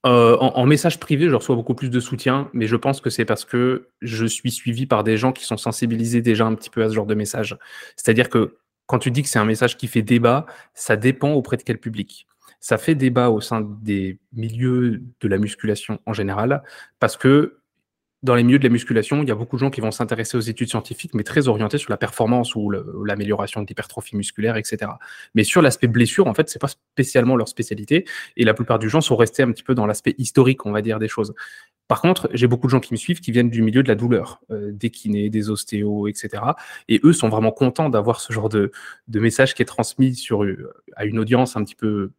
En, 0.05 0.67
message 0.67 0.99
privé, 0.99 1.29
je 1.29 1.34
reçois 1.34 1.55
beaucoup 1.55 1.75
plus 1.75 1.90
de 1.90 2.00
soutien, 2.00 2.50
mais 2.52 2.67
je 2.67 2.75
pense 2.75 3.00
que 3.00 3.08
c'est 3.08 3.25
parce 3.25 3.44
que 3.44 3.88
je 4.00 4.26
suis 4.26 4.50
suivi 4.50 4.87
par 4.87 5.05
des 5.05 5.17
gens 5.17 5.32
qui 5.32 5.44
sont 5.44 5.56
sensibilisés 5.56 6.20
déjà 6.23 6.44
un 6.44 6.55
petit 6.56 6.71
peu 6.71 6.83
à 6.83 6.88
ce 6.88 6.95
genre 6.95 7.07
de 7.07 7.14
message. 7.14 7.57
C'est-à-dire 7.97 8.28
que 8.28 8.57
quand 8.87 8.99
tu 8.99 9.12
dis 9.12 9.23
que 9.23 9.28
c'est 9.28 9.38
un 9.38 9.45
message 9.45 9.76
qui 9.76 9.87
fait 9.87 10.02
débat, 10.02 10.47
ça 10.75 10.97
dépend 10.97 11.33
auprès 11.33 11.57
de 11.57 11.62
quel 11.62 11.78
public 11.78 12.26
ça 12.62 12.78
fait 12.78 12.95
débat 12.95 13.28
au 13.28 13.40
sein 13.40 13.61
des 13.83 14.19
milieux 14.33 15.02
de 15.21 15.28
la 15.28 15.37
musculation 15.37 15.99
en 16.07 16.12
général, 16.14 16.62
parce 17.00 17.16
que 17.16 17.59
dans 18.23 18.37
les 18.37 18.45
milieux 18.45 18.61
de 18.61 18.64
la 18.64 18.71
musculation, 18.71 19.21
il 19.23 19.28
y 19.28 19.33
a 19.33 19.35
beaucoup 19.35 19.57
de 19.57 19.61
gens 19.61 19.71
qui 19.71 19.81
vont 19.81 19.90
s'intéresser 19.90 20.37
aux 20.37 20.42
études 20.42 20.69
scientifiques, 20.69 21.12
mais 21.12 21.25
très 21.25 21.49
orientés 21.49 21.76
sur 21.76 21.90
la 21.90 21.97
performance 21.97 22.54
ou 22.54 22.71
l'amélioration 23.04 23.62
de 23.62 23.66
l'hypertrophie 23.66 24.16
musculaire, 24.16 24.57
etc. 24.57 24.92
Mais 25.35 25.42
sur 25.42 25.61
l'aspect 25.61 25.88
blessure, 25.88 26.28
en 26.28 26.35
fait, 26.35 26.49
c'est 26.49 26.61
pas 26.61 26.69
spécialement 26.69 27.35
leur 27.35 27.49
spécialité, 27.49 28.04
et 28.37 28.45
la 28.45 28.54
plupart 28.54 28.78
du 28.78 28.88
gens 28.88 29.00
sont 29.00 29.16
restés 29.16 29.42
un 29.42 29.50
petit 29.50 29.64
peu 29.64 29.75
dans 29.75 29.87
l'aspect 29.87 30.14
historique, 30.19 30.64
on 30.64 30.71
va 30.71 30.83
dire, 30.83 31.00
des 31.00 31.09
choses. 31.09 31.35
Par 31.88 32.00
contre, 32.00 32.31
j'ai 32.33 32.47
beaucoup 32.47 32.69
de 32.69 32.71
gens 32.71 32.81
qui 32.81 32.95
me 32.95 32.97
suivent 32.97 33.21
qui 33.21 33.33
viennent 33.33 33.50
du 33.50 33.61
milieu 33.61 33.83
de 33.83 33.88
la 33.88 33.97
douleur, 33.97 34.40
euh, 34.52 34.71
des 34.71 34.90
kinés, 34.90 35.28
des 35.28 35.50
ostéos, 35.50 36.07
etc. 36.07 36.45
Et 36.88 37.00
eux 37.02 37.12
sont 37.12 37.28
vraiment 37.28 37.50
contents 37.50 37.88
d'avoir 37.88 38.21
ce 38.21 38.33
genre 38.33 38.49
de, 38.49 38.71
de 39.09 39.21
message 39.21 39.52
qui 39.54 39.62
est 39.62 39.66
transmis 39.66 40.14
sur, 40.14 40.45
euh, 40.45 40.73
à 40.95 41.07
une 41.07 41.19
audience 41.19 41.57
un 41.57 41.64
petit 41.64 41.75
peu 41.75 42.12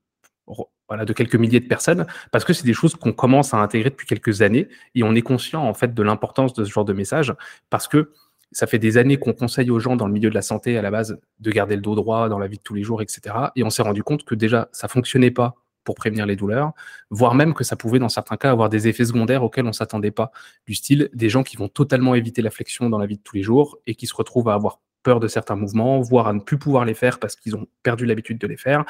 voilà, 0.88 1.06
de 1.06 1.14
quelques 1.14 1.36
milliers 1.36 1.60
de 1.60 1.68
personnes, 1.68 2.06
parce 2.32 2.44
que 2.46 2.54
c'est 2.54 2.66
des 2.66 2.74
choses 2.74 2.96
qu'on 2.96 3.14
commence 3.14 3.54
à 3.54 3.58
intégrer 3.58 3.90
depuis 3.90 4.08
quelques 4.08 4.42
années, 4.42 4.68
et 4.96 5.04
on 5.04 5.16
est 5.16 5.22
conscient 5.22 5.64
en 5.64 5.74
fait 5.74 5.94
de 5.94 6.04
l'importance 6.04 6.54
de 6.54 6.64
ce 6.66 6.72
genre 6.72 6.86
de 6.86 6.94
message, 6.94 7.34
parce 7.70 7.88
que 7.88 8.12
ça 8.52 8.68
fait 8.68 8.80
des 8.80 8.98
années 8.98 9.18
qu'on 9.18 9.34
conseille 9.34 9.72
aux 9.72 9.80
gens 9.80 9.96
dans 9.96 10.08
le 10.08 10.14
milieu 10.14 10.30
de 10.30 10.36
la 10.36 10.42
santé 10.42 10.78
à 10.78 10.82
la 10.82 10.92
base 10.92 11.20
de 11.40 11.52
garder 11.52 11.76
le 11.76 11.82
dos 11.82 11.96
droit 11.96 12.30
dans 12.30 12.40
la 12.40 12.48
vie 12.48 12.58
de 12.58 12.64
tous 12.64 12.76
les 12.76 12.84
jours, 12.84 13.02
etc. 13.02 13.36
Et 13.56 13.64
on 13.64 13.70
s'est 13.70 13.82
rendu 13.82 14.04
compte 14.04 14.24
que 14.26 14.36
déjà 14.36 14.70
ça 14.72 14.88
fonctionnait 14.88 15.32
pas 15.32 15.56
pour 15.84 15.96
prévenir 15.96 16.26
les 16.26 16.36
douleurs, 16.36 16.72
voire 17.10 17.36
même 17.36 17.54
que 17.54 17.64
ça 17.64 17.76
pouvait 17.76 18.00
dans 18.00 18.10
certains 18.10 18.38
cas 18.38 18.52
avoir 18.52 18.70
des 18.70 18.88
effets 18.88 19.06
secondaires 19.06 19.44
auxquels 19.44 19.66
on 19.66 19.74
s'attendait 19.74 20.12
pas, 20.12 20.32
du 20.66 20.76
style 20.76 21.10
des 21.14 21.30
gens 21.30 21.44
qui 21.44 21.58
vont 21.58 21.68
totalement 21.68 22.16
éviter 22.16 22.42
la 22.42 22.52
flexion 22.52 22.90
dans 22.90 22.98
la 22.98 23.06
vie 23.06 23.18
de 23.18 23.22
tous 23.22 23.36
les 23.36 23.44
jours 23.44 23.80
et 23.86 23.96
qui 23.96 24.08
se 24.08 24.16
retrouvent 24.16 24.50
à 24.50 24.54
avoir 24.54 24.80
peur 25.04 25.20
de 25.20 25.28
certains 25.28 25.56
mouvements, 25.56 26.00
voire 26.00 26.28
à 26.28 26.34
ne 26.34 26.40
plus 26.40 26.58
pouvoir 26.58 26.86
les 26.86 26.94
faire 26.94 27.20
parce 27.20 27.36
qu'ils 27.36 27.56
ont 27.56 27.68
perdu 27.84 28.06
l'habitude 28.06 28.38
de 28.38 28.48
les 28.48 28.56
faire. 28.56 28.86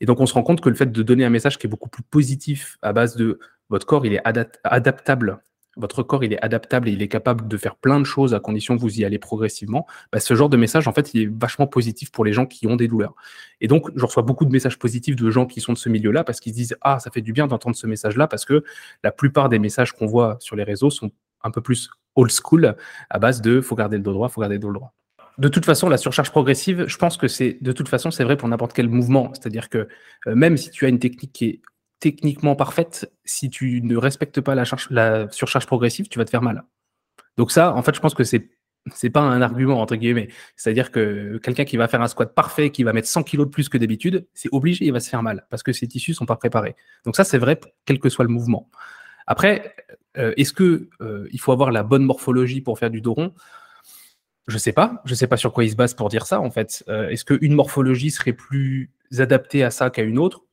Et 0.00 0.06
donc, 0.06 0.20
on 0.20 0.26
se 0.26 0.34
rend 0.34 0.42
compte 0.42 0.60
que 0.60 0.68
le 0.68 0.74
fait 0.74 0.90
de 0.90 1.02
donner 1.02 1.24
un 1.24 1.30
message 1.30 1.58
qui 1.58 1.66
est 1.66 1.70
beaucoup 1.70 1.88
plus 1.88 2.02
positif 2.02 2.78
à 2.82 2.92
base 2.92 3.16
de 3.16 3.38
votre 3.68 3.86
corps, 3.86 4.06
il 4.06 4.14
est 4.14 4.22
adaptable. 4.64 5.40
Votre 5.76 6.02
corps, 6.02 6.24
est 6.24 6.42
adaptable 6.42 6.88
et 6.88 6.92
il 6.92 7.00
est 7.00 7.08
capable 7.08 7.46
de 7.46 7.56
faire 7.56 7.76
plein 7.76 8.00
de 8.00 8.04
choses 8.04 8.34
à 8.34 8.40
condition 8.40 8.76
que 8.76 8.80
vous 8.80 8.98
y 8.98 9.04
allez 9.04 9.20
progressivement. 9.20 9.86
Bah, 10.12 10.18
ce 10.18 10.34
genre 10.34 10.48
de 10.48 10.56
message, 10.56 10.88
en 10.88 10.92
fait, 10.92 11.14
il 11.14 11.22
est 11.22 11.30
vachement 11.32 11.68
positif 11.68 12.10
pour 12.10 12.24
les 12.24 12.32
gens 12.32 12.44
qui 12.44 12.66
ont 12.66 12.74
des 12.74 12.88
douleurs. 12.88 13.14
Et 13.60 13.68
donc, 13.68 13.88
je 13.94 14.04
reçois 14.04 14.24
beaucoup 14.24 14.44
de 14.44 14.50
messages 14.50 14.78
positifs 14.78 15.14
de 15.14 15.30
gens 15.30 15.46
qui 15.46 15.60
sont 15.60 15.72
de 15.72 15.78
ce 15.78 15.88
milieu-là 15.88 16.24
parce 16.24 16.40
qu'ils 16.40 16.52
se 16.52 16.56
disent 16.56 16.76
Ah, 16.80 16.98
ça 16.98 17.10
fait 17.10 17.22
du 17.22 17.32
bien 17.32 17.46
d'entendre 17.46 17.76
ce 17.76 17.86
message-là 17.86 18.26
parce 18.26 18.44
que 18.44 18.64
la 19.04 19.12
plupart 19.12 19.48
des 19.48 19.60
messages 19.60 19.92
qu'on 19.92 20.06
voit 20.06 20.38
sur 20.40 20.56
les 20.56 20.64
réseaux 20.64 20.90
sont 20.90 21.12
un 21.44 21.52
peu 21.52 21.60
plus 21.60 21.88
old 22.16 22.32
school 22.32 22.76
à 23.08 23.18
base 23.18 23.40
de 23.40 23.60
faut 23.60 23.76
garder 23.76 23.96
le 23.96 24.02
dos 24.02 24.12
droit, 24.12 24.28
faut 24.28 24.40
garder 24.40 24.56
le 24.56 24.60
dos 24.60 24.72
droit. 24.72 24.92
De 25.40 25.48
toute 25.48 25.64
façon, 25.64 25.88
la 25.88 25.96
surcharge 25.96 26.30
progressive, 26.30 26.84
je 26.86 26.96
pense 26.98 27.16
que 27.16 27.26
c'est 27.26 27.56
de 27.62 27.72
toute 27.72 27.88
façon 27.88 28.10
c'est 28.10 28.24
vrai 28.24 28.36
pour 28.36 28.46
n'importe 28.46 28.74
quel 28.74 28.90
mouvement. 28.90 29.32
C'est-à-dire 29.32 29.70
que 29.70 29.88
euh, 30.26 30.34
même 30.34 30.58
si 30.58 30.70
tu 30.70 30.84
as 30.84 30.90
une 30.90 30.98
technique 30.98 31.32
qui 31.32 31.46
est 31.46 31.62
techniquement 31.98 32.56
parfaite, 32.56 33.10
si 33.24 33.48
tu 33.48 33.80
ne 33.80 33.96
respectes 33.96 34.42
pas 34.42 34.54
la, 34.54 34.66
surcharge 35.30 35.64
progressive, 35.64 36.08
tu 36.08 36.18
vas 36.18 36.26
te 36.26 36.30
faire 36.30 36.42
mal. 36.42 36.64
Donc 37.38 37.52
ça, 37.52 37.74
en 37.74 37.82
fait, 37.82 37.94
je 37.94 38.00
pense 38.00 38.12
que 38.12 38.22
c'est 38.22 38.50
c'est 38.94 39.08
pas 39.08 39.22
un 39.22 39.40
argument 39.40 39.80
entre 39.80 39.96
guillemets. 39.96 40.28
C'est-à-dire 40.56 40.90
que 40.90 41.38
quelqu'un 41.38 41.64
qui 41.64 41.78
va 41.78 41.88
faire 41.88 42.02
un 42.02 42.08
squat 42.08 42.34
parfait, 42.34 42.68
qui 42.68 42.82
va 42.82 42.92
mettre 42.92 43.08
100 43.08 43.22
kg 43.22 43.38
de 43.38 43.44
plus 43.44 43.70
que 43.70 43.78
d'habitude, 43.78 44.26
c'est 44.34 44.50
obligé, 44.52 44.84
il 44.84 44.92
va 44.92 45.00
se 45.00 45.08
faire 45.08 45.22
mal 45.22 45.46
parce 45.48 45.62
que 45.62 45.72
ses 45.72 45.88
tissus 45.88 46.12
sont 46.12 46.26
pas 46.26 46.36
préparés. 46.36 46.76
Donc 47.06 47.16
ça, 47.16 47.24
c'est 47.24 47.38
vrai, 47.38 47.58
quel 47.86 47.98
que 47.98 48.10
soit 48.10 48.26
le 48.26 48.30
mouvement. 48.30 48.68
Après, 49.26 49.74
euh, 50.18 50.34
est-ce 50.36 50.52
que 50.52 50.90
euh, 51.00 51.26
il 51.32 51.40
faut 51.40 51.52
avoir 51.52 51.72
la 51.72 51.82
bonne 51.82 52.04
morphologie 52.04 52.60
pour 52.60 52.78
faire 52.78 52.90
du 52.90 53.00
dos 53.00 53.14
rond? 53.14 53.32
Je 54.50 54.58
sais 54.58 54.72
pas. 54.72 55.00
Je 55.04 55.14
sais 55.14 55.28
pas 55.28 55.36
sur 55.36 55.52
quoi 55.52 55.64
il 55.64 55.70
se 55.70 55.76
base 55.76 55.94
pour 55.94 56.08
dire 56.08 56.26
ça. 56.26 56.40
En 56.40 56.50
fait, 56.50 56.84
euh, 56.88 57.08
est-ce 57.08 57.24
qu'une 57.24 57.54
morphologie 57.54 58.10
serait 58.10 58.32
plus 58.32 58.90
adaptée 59.18 59.62
à 59.62 59.70
ça 59.70 59.90
qu'à 59.90 60.02
une 60.02 60.18
autre? 60.18 60.44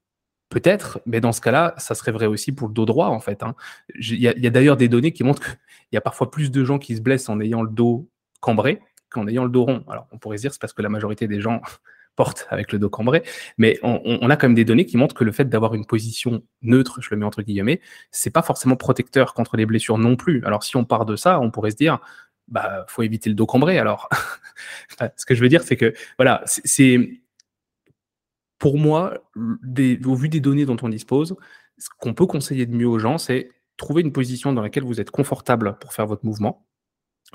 Peut-être, 0.50 1.02
mais 1.06 1.20
dans 1.20 1.34
ce 1.34 1.42
cas-là, 1.42 1.74
ça 1.78 1.96
serait 1.96 2.12
vrai 2.12 2.28
aussi 2.28 2.54
pour 2.54 2.68
le 2.68 2.74
dos 2.74 2.86
droit, 2.86 3.08
en 3.08 3.20
fait. 3.20 3.44
Hein. 3.44 3.56
Il 4.00 4.20
y 4.20 4.28
a, 4.28 4.50
d'ailleurs 4.50 4.78
des 4.78 4.88
données 4.88 5.12
qui 5.12 5.24
montrent 5.24 5.44
qu'il 5.44 5.58
y 5.94 5.98
a 5.98 6.02
parfois 6.02 6.32
plus 6.32 6.52
de 6.52 6.64
gens 6.64 6.78
qui 6.80 6.96
se 6.96 7.02
blessent 7.02 7.28
en 7.28 7.42
ayant 7.42 7.64
le 7.64 7.70
dos 7.70 8.08
cambré 8.40 8.80
qu'en 9.10 9.28
ayant 9.28 9.44
le 9.44 9.50
dos 9.50 9.66
rond. 9.66 9.84
Alors, 9.90 10.08
on 10.12 10.20
pourrait 10.20 10.38
se 10.38 10.44
dire 10.44 10.54
c'est 10.54 10.62
parce 10.62 10.74
que 10.74 10.82
la 10.82 10.90
majorité 10.90 11.28
des 11.28 11.42
gens 11.42 11.62
portent 12.16 12.48
avec 12.50 12.72
le 12.72 12.80
dos 12.80 12.90
cambré, 12.90 13.24
mais 13.58 13.78
on, 13.84 14.30
a 14.30 14.38
quand 14.38 14.48
même 14.48 14.56
des 14.56 14.66
données 14.66 14.86
qui 14.86 14.98
montrent 14.98 15.14
que 15.14 15.24
le 15.24 15.32
fait 15.32 15.46
d'avoir 15.46 15.76
une 15.76 15.86
position 15.86 16.42
neutre, 16.64 17.00
je 17.00 17.10
le 17.12 17.18
mets 17.18 17.26
entre 17.26 17.44
guillemets, 17.44 17.80
c'est 18.10 18.32
pas 18.32 18.42
forcément 18.42 18.76
protecteur 18.76 19.36
contre 19.36 19.56
les 19.56 19.68
blessures 19.68 20.00
non 20.00 20.16
plus. 20.16 20.44
Alors, 20.44 20.64
si 20.64 20.78
on 20.78 20.86
part 20.86 21.06
de 21.06 21.16
ça, 21.16 21.40
on 21.40 21.52
pourrait 21.52 21.72
se 21.72 21.76
dire 21.76 22.00
bah 22.48 22.86
faut 22.88 23.04
éviter 23.04 23.30
le 23.30 23.36
dos 23.36 23.46
cambré. 23.46 23.78
Alors, 23.78 24.10
ce 25.18 25.26
que 25.26 25.36
je 25.36 25.42
veux 25.42 25.50
dire, 25.50 25.64
c'est 25.64 25.78
que 25.78 25.94
voilà, 26.18 26.42
c'est 26.46 27.22
pour 28.60 28.78
moi, 28.78 29.14
au 29.36 30.16
vu 30.16 30.30
des 30.30 30.40
données 30.40 30.66
dont 30.66 30.78
on 30.82 30.90
dispose, 30.90 31.36
ce 31.78 31.90
qu'on 32.00 32.14
peut 32.14 32.26
conseiller 32.26 32.66
de 32.66 32.76
mieux 32.76 32.88
aux 32.88 33.00
gens, 33.00 33.18
c'est 33.18 33.50
trouver 33.78 34.02
une 34.02 34.12
position 34.12 34.54
dans 34.54 34.62
laquelle 34.62 34.84
vous 34.84 35.00
êtes 35.00 35.12
confortable 35.12 35.78
pour 35.80 35.94
faire 35.94 36.08
votre 36.08 36.26
mouvement, 36.26 36.66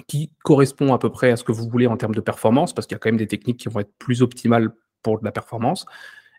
qui 0.09 0.33
correspond 0.43 0.93
à 0.93 0.99
peu 0.99 1.11
près 1.11 1.31
à 1.31 1.37
ce 1.37 1.45
que 1.45 1.53
vous 1.53 1.69
voulez 1.69 1.87
en 1.87 1.97
termes 1.97 2.15
de 2.15 2.21
performance, 2.21 2.73
parce 2.75 2.87
qu'il 2.87 2.95
y 2.95 2.97
a 2.97 2.99
quand 2.99 3.11
même 3.11 3.19
des 3.19 3.29
techniques 3.29 3.59
qui 3.59 3.69
vont 3.69 3.81
être 3.81 3.93
plus 3.99 4.23
optimales 4.23 4.71
pour 5.03 5.21
la 5.23 5.31
performance, 5.31 5.87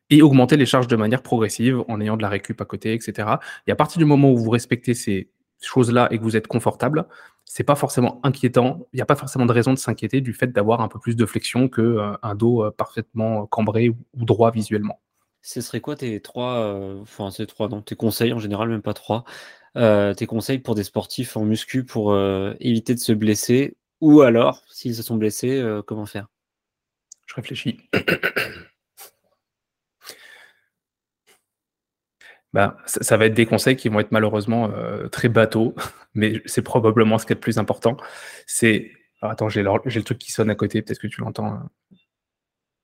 et 0.09 0.21
augmenter 0.21 0.57
les 0.57 0.65
charges 0.65 0.87
de 0.87 0.95
manière 0.97 1.23
progressive 1.23 1.83
en 1.87 2.01
ayant 2.01 2.17
de 2.17 2.21
la 2.21 2.29
récup 2.29 2.59
à 2.59 2.65
côté, 2.65 2.93
etc. 2.93 3.37
Et 3.67 3.71
à 3.71 3.75
partir 3.75 3.99
du 3.99 4.05
moment 4.05 4.31
où 4.31 4.37
vous 4.37 4.49
respectez 4.49 4.93
ces 4.93 5.31
choses-là 5.61 6.09
et 6.11 6.17
que 6.17 6.23
vous 6.23 6.35
êtes 6.35 6.47
confortable, 6.47 7.05
c'est 7.45 7.63
pas 7.63 7.75
forcément 7.75 8.19
inquiétant. 8.23 8.87
Il 8.93 8.97
n'y 8.97 9.01
a 9.01 9.05
pas 9.05 9.15
forcément 9.15 9.45
de 9.45 9.51
raison 9.51 9.73
de 9.73 9.79
s'inquiéter 9.79 10.21
du 10.21 10.33
fait 10.33 10.47
d'avoir 10.47 10.81
un 10.81 10.87
peu 10.87 10.99
plus 10.99 11.15
de 11.15 11.25
flexion 11.25 11.69
qu'un 11.69 11.83
euh, 11.83 12.17
un 12.21 12.35
dos 12.35 12.63
euh, 12.63 12.71
parfaitement 12.71 13.45
cambré 13.47 13.89
ou, 13.89 13.97
droit 14.15 14.51
visuellement. 14.51 14.99
Ce 15.41 15.61
serait 15.61 15.81
quoi 15.81 15.95
tes 15.95 16.21
trois, 16.21 16.59
euh, 16.59 17.01
enfin 17.01 17.29
ces 17.29 17.45
trois, 17.45 17.67
non, 17.67 17.81
tes 17.81 17.95
conseils 17.95 18.33
en 18.33 18.39
général, 18.39 18.69
même 18.69 18.81
pas 18.81 18.93
trois, 18.93 19.25
tes 19.75 20.25
conseils 20.27 20.59
pour 20.59 20.75
des 20.75 20.83
sportifs 20.83 21.35
en 21.35 21.43
muscu 21.43 21.83
pour 21.83 22.15
éviter 22.59 22.93
de 22.93 22.99
se 22.99 23.11
blesser 23.11 23.75
ou 24.01 24.21
alors, 24.21 24.63
s'ils 24.69 24.95
se 24.95 25.01
sont 25.01 25.15
blessés, 25.15 25.63
comment 25.87 26.05
faire? 26.05 26.27
Je 27.25 27.33
réfléchis. 27.33 27.79
Ben, 32.53 32.77
ça, 32.85 33.17
va 33.17 33.25
être 33.25 33.33
des 33.33 33.47
conseils 33.47 33.75
qui 33.75 33.89
vont 33.89 33.99
être 33.99 34.11
malheureusement 34.11 34.71
euh, 34.71 35.07
très 35.07 35.27
bateaux, 35.27 35.73
mais 36.13 36.41
c'est 36.45 36.61
probablement 36.61 37.17
ce 37.17 37.25
qui 37.25 37.33
est 37.33 37.35
le 37.35 37.41
plus 37.41 37.57
important. 37.57 37.97
C'est. 38.45 38.91
Attends, 39.21 39.49
j'ai 39.49 39.63
le 39.63 40.03
truc 40.03 40.17
qui 40.17 40.31
sonne 40.31 40.49
à 40.49 40.55
côté, 40.55 40.81
peut-être 40.81 40.99
que 40.99 41.07
tu 41.07 41.21
l'entends. 41.21 41.47
Hein. 41.47 41.69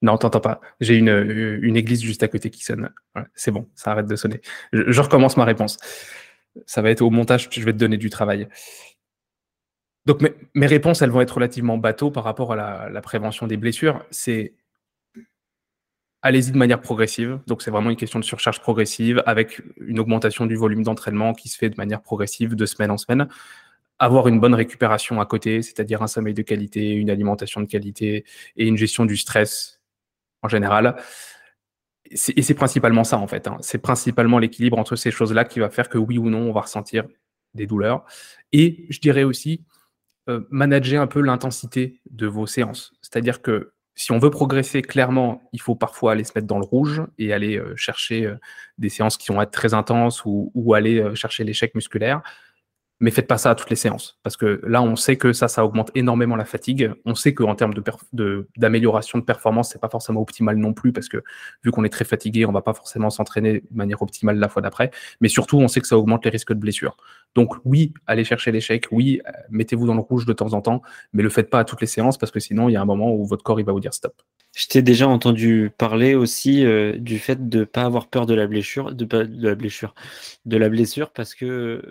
Non, 0.01 0.17
t'entends 0.17 0.39
pas. 0.39 0.61
J'ai 0.79 0.95
une, 0.95 1.09
une, 1.61 1.75
église 1.75 2.01
juste 2.01 2.23
à 2.23 2.29
côté 2.29 2.49
qui 2.49 2.63
sonne. 2.63 2.89
c'est 3.35 3.51
bon, 3.51 3.67
ça 3.75 3.91
arrête 3.91 4.07
de 4.07 4.15
sonner. 4.15 4.39
Je, 4.71 5.01
recommence 5.01 5.35
ma 5.35 5.43
réponse. 5.43 5.77
Ça 6.65 6.81
va 6.81 6.89
être 6.89 7.01
au 7.01 7.09
montage, 7.09 7.49
je 7.51 7.65
vais 7.65 7.73
te 7.73 7.77
donner 7.77 7.97
du 7.97 8.09
travail. 8.09 8.47
Donc 10.05 10.21
mes, 10.21 10.33
mes 10.53 10.67
réponses, 10.67 11.01
elles 11.01 11.09
vont 11.09 11.19
être 11.19 11.35
relativement 11.35 11.77
bateaux 11.77 12.11
par 12.11 12.23
rapport 12.23 12.53
à 12.53 12.55
la, 12.55 12.89
la 12.89 13.01
prévention 13.01 13.45
des 13.45 13.57
blessures. 13.57 14.05
C'est 14.09 14.53
allez-y 16.21 16.51
de 16.51 16.57
manière 16.57 16.81
progressive. 16.81 17.39
Donc, 17.47 17.61
c'est 17.61 17.71
vraiment 17.71 17.89
une 17.89 17.95
question 17.95 18.19
de 18.19 18.25
surcharge 18.25 18.59
progressive 18.59 19.23
avec 19.25 19.61
une 19.77 19.99
augmentation 19.99 20.45
du 20.45 20.55
volume 20.55 20.83
d'entraînement 20.83 21.33
qui 21.33 21.49
se 21.49 21.57
fait 21.57 21.69
de 21.69 21.75
manière 21.77 22.01
progressive 22.01 22.55
de 22.55 22.65
semaine 22.65 22.91
en 22.91 22.97
semaine. 22.97 23.27
Avoir 23.99 24.27
une 24.27 24.39
bonne 24.39 24.53
récupération 24.53 25.19
à 25.19 25.25
côté, 25.25 25.61
c'est-à-dire 25.61 26.01
un 26.01 26.07
sommeil 26.07 26.33
de 26.33 26.41
qualité, 26.41 26.91
une 26.91 27.09
alimentation 27.09 27.61
de 27.61 27.67
qualité 27.67 28.25
et 28.55 28.67
une 28.67 28.77
gestion 28.77 29.05
du 29.05 29.17
stress 29.17 29.81
en 30.41 30.47
général. 30.47 30.95
Et 32.09 32.41
c'est 32.41 32.53
principalement 32.53 33.03
ça, 33.03 33.17
en 33.17 33.27
fait. 33.27 33.47
Hein. 33.47 33.57
C'est 33.61 33.77
principalement 33.77 34.39
l'équilibre 34.39 34.79
entre 34.79 34.95
ces 34.95 35.11
choses-là 35.11 35.45
qui 35.45 35.59
va 35.59 35.69
faire 35.69 35.89
que 35.89 35.97
oui 35.97 36.17
ou 36.17 36.29
non, 36.29 36.49
on 36.49 36.53
va 36.53 36.61
ressentir 36.61 37.05
des 37.53 37.67
douleurs. 37.67 38.05
Et 38.51 38.85
je 38.89 38.99
dirais 38.99 39.23
aussi, 39.23 39.63
euh, 40.29 40.41
manager 40.49 41.01
un 41.01 41.07
peu 41.07 41.21
l'intensité 41.21 42.01
de 42.09 42.27
vos 42.27 42.47
séances. 42.47 42.93
C'est-à-dire 43.01 43.41
que 43.41 43.73
si 44.00 44.13
on 44.13 44.18
veut 44.18 44.29
progresser 44.29 44.82
clairement, 44.82 45.41
il 45.51 45.60
faut 45.60 45.75
parfois 45.75 46.13
aller 46.13 46.24
se 46.24 46.32
mettre 46.34 46.48
dans 46.48 46.58
le 46.58 46.63
rouge 46.63 47.01
et 47.18 47.34
aller 47.34 47.58
euh, 47.58 47.75
chercher 47.75 48.25
euh, 48.25 48.36
des 48.77 48.88
séances 48.88 49.18
qui 49.18 49.29
vont 49.34 49.41
être 49.41 49.51
très 49.51 49.74
intenses 49.74 50.24
ou, 50.24 50.53
ou 50.56 50.74
aller 50.74 51.01
euh, 51.01 51.15
chercher 51.15 51.44
l'échec 51.44 51.75
musculaire 51.75 52.22
mais 53.00 53.12
faites 53.12 53.27
pas 53.27 53.38
ça 53.38 53.51
à 53.51 53.56
toutes 53.56 53.70
les 53.70 53.75
séances. 53.75 54.20
Parce 54.24 54.36
que 54.36 54.62
là, 54.68 54.82
on 54.82 54.96
sait 54.96 55.15
que 55.15 55.32
ça, 55.32 55.48
ça 55.48 55.63
augmente 55.63 55.89
énormément 55.96 56.36
la 56.36 56.46
fatigue. 56.46 56.91
On 57.06 57.15
sait 57.15 57.34
qu'en 57.34 57.56
termes 57.56 57.74
d'amélioration 58.58 59.20
de, 59.20 59.22
de, 59.22 59.25
performance, 59.25 59.70
c'est 59.72 59.79
pas 59.79 59.89
forcément 59.89 60.22
optimal 60.22 60.58
non 60.58 60.74
plus, 60.74 60.91
parce 60.91 61.08
que 61.08 61.24
vu 61.63 61.72
qu'on 61.72 61.86
est 61.86 61.89
très 61.89 62.03
fatigué, 62.03 62.46
on 62.46 62.51
va 62.51 62.62
pas 62.62 62.74
forcément 62.74 63.10
s'entraîner 63.10 63.62
de 63.62 63.77
manière 63.77 64.01
optimale 64.01 64.38
la 64.38 64.50
fois 64.50 64.62
d'après. 64.62 64.91
Mais 65.22 65.29
surtout, 65.29 65.58
on 65.58 65.68
sait 65.70 65.79
que 65.79 65.88
ça 65.88 65.98
augmente 65.98 66.25
les 66.25 66.32
risques 66.32 66.53
de 66.53 66.60
blessure. 66.60 66.98
Donc 67.36 67.56
oui, 67.63 67.94
allez 68.06 68.25
chercher 68.25 68.51
l'échec, 68.51 68.88
oui, 68.91 69.22
euh, 69.27 69.32
mettez-vous 69.50 69.88
dans 69.88 69.96
le 69.96 70.01
rouge 70.01 70.25
de 70.25 70.34
temps 70.34 70.53
en 70.53 70.62
temps, 70.62 70.82
mais 71.13 71.24
le 71.24 71.29
faites 71.29 71.50
pas 71.50 71.60
à 71.60 71.63
toutes 71.63 71.82
les 71.82 71.88
séances, 71.88 72.18
parce 72.18 72.32
que 72.32 72.39
sinon, 72.39 72.68
il 72.68 72.74
y 72.74 72.75
a 72.75 72.82
un 72.82 72.86
moment 72.86 73.13
où 73.13 73.25
votre 73.25 73.44
corps, 73.44 73.60
il 73.60 73.65
va 73.65 73.72
vous 73.72 73.79
dire 73.79 73.94
stop. 73.94 74.13
Je 74.56 74.68
t'ai 74.68 74.82
déjà 74.82 75.08
entendu 75.08 75.72
parler 75.77 76.15
aussi 76.15 76.65
euh, 76.65 76.98
du 76.98 77.20
fait 77.20 77.48
de 77.48 77.63
pas 77.63 77.84
avoir 77.84 78.08
peur 78.08 78.25
de 78.25 78.34
la 78.34 78.48
blessure, 78.48 78.94
de, 78.94 79.06
de 79.06 79.48
la 79.48 79.56
blessure, 79.56 79.94
de 80.46 80.58
la 80.58 80.70
blessure, 80.70 81.12
parce 81.12 81.36
que 81.36 81.82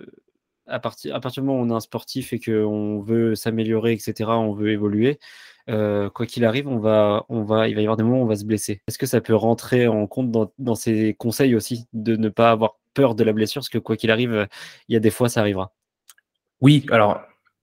à 0.69 0.79
partir, 0.79 1.15
à 1.15 1.21
partir 1.21 1.43
du 1.43 1.49
moment 1.49 1.61
où 1.61 1.65
on 1.65 1.71
est 1.71 1.75
un 1.75 1.81
sportif 1.81 2.33
et 2.33 2.41
qu'on 2.41 3.01
veut 3.01 3.35
s'améliorer, 3.35 3.93
etc., 3.93 4.31
on 4.31 4.53
veut 4.53 4.71
évoluer, 4.71 5.19
euh, 5.69 6.09
quoi 6.11 6.27
qu'il 6.27 6.45
arrive, 6.45 6.69
on 6.69 6.79
va, 6.79 7.25
on 7.29 7.43
va, 7.43 7.69
il 7.69 7.75
va 7.75 7.81
y 7.81 7.85
avoir 7.85 7.97
des 7.97 8.03
moments 8.03 8.21
où 8.21 8.25
on 8.25 8.27
va 8.27 8.37
se 8.37 8.45
blesser. 8.45 8.83
Est-ce 8.89 8.99
que 8.99 9.07
ça 9.07 9.21
peut 9.21 9.35
rentrer 9.35 9.87
en 9.87 10.07
compte 10.07 10.31
dans, 10.31 10.53
dans 10.59 10.75
ces 10.75 11.15
conseils 11.15 11.55
aussi 11.55 11.87
de 11.93 12.17
ne 12.17 12.29
pas 12.29 12.51
avoir 12.51 12.79
peur 12.95 13.15
de 13.15 13.25
la 13.25 13.33
blessure? 13.33 13.61
Parce 13.61 13.69
que 13.69 13.79
quoi 13.79 13.97
qu'il 13.97 14.11
arrive, 14.11 14.49
il 14.89 14.95
y 14.95 14.97
a 14.97 15.01
des 15.01 15.11
fois, 15.11 15.29
ça 15.29 15.41
arrivera. 15.41 15.73
Oui, 16.61 16.87
alors 16.91 17.21